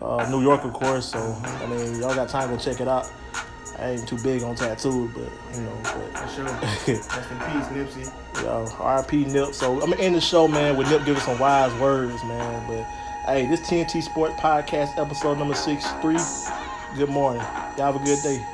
[0.00, 1.10] uh, New York, of course.
[1.10, 3.10] So I mean, y'all got time to check it out.
[3.80, 5.74] I ain't too big on tattoos, but you know,
[6.14, 6.44] For sure.
[6.44, 6.90] Rest
[7.30, 8.42] in peace, Nipsey.
[8.42, 9.24] yo, R.I.P.
[9.24, 9.54] Nip.
[9.54, 12.66] So I'm gonna end the show, man, with Nip giving some wise words, man.
[12.68, 12.84] But
[13.32, 16.18] hey, this TNT Sports Podcast episode number six three.
[16.96, 17.42] Good morning.
[17.78, 18.44] Y'all have a good day.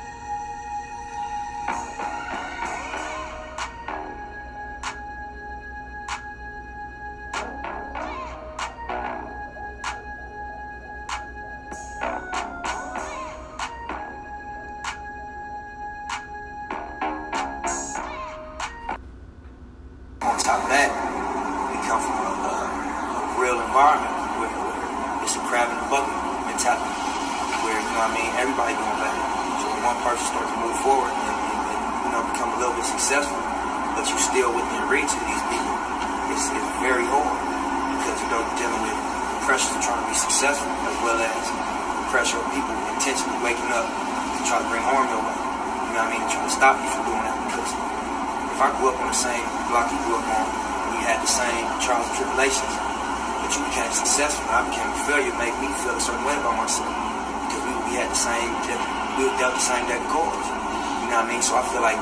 [61.37, 61.69] You know what I mean?
[61.69, 62.01] So I feel like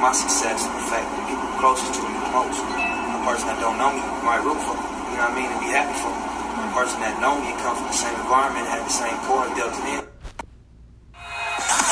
[0.00, 3.76] my success, in fact, the people closest to me the most, a person that don't
[3.76, 6.08] know me might root for me, you know what I mean, and be happy for
[6.08, 6.24] me.
[6.56, 9.52] A person that know me and come from the same environment, had the same cards
[9.60, 10.08] dealt to them.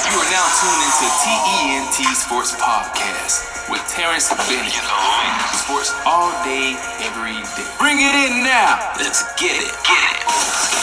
[0.08, 4.72] You are now tuned into TNT Sports Podcast with Terrence Bennett.
[5.60, 7.68] Sports all day, every day.
[7.76, 8.80] Bring it in now.
[8.96, 9.68] Let's get it.
[9.84, 10.79] Get it.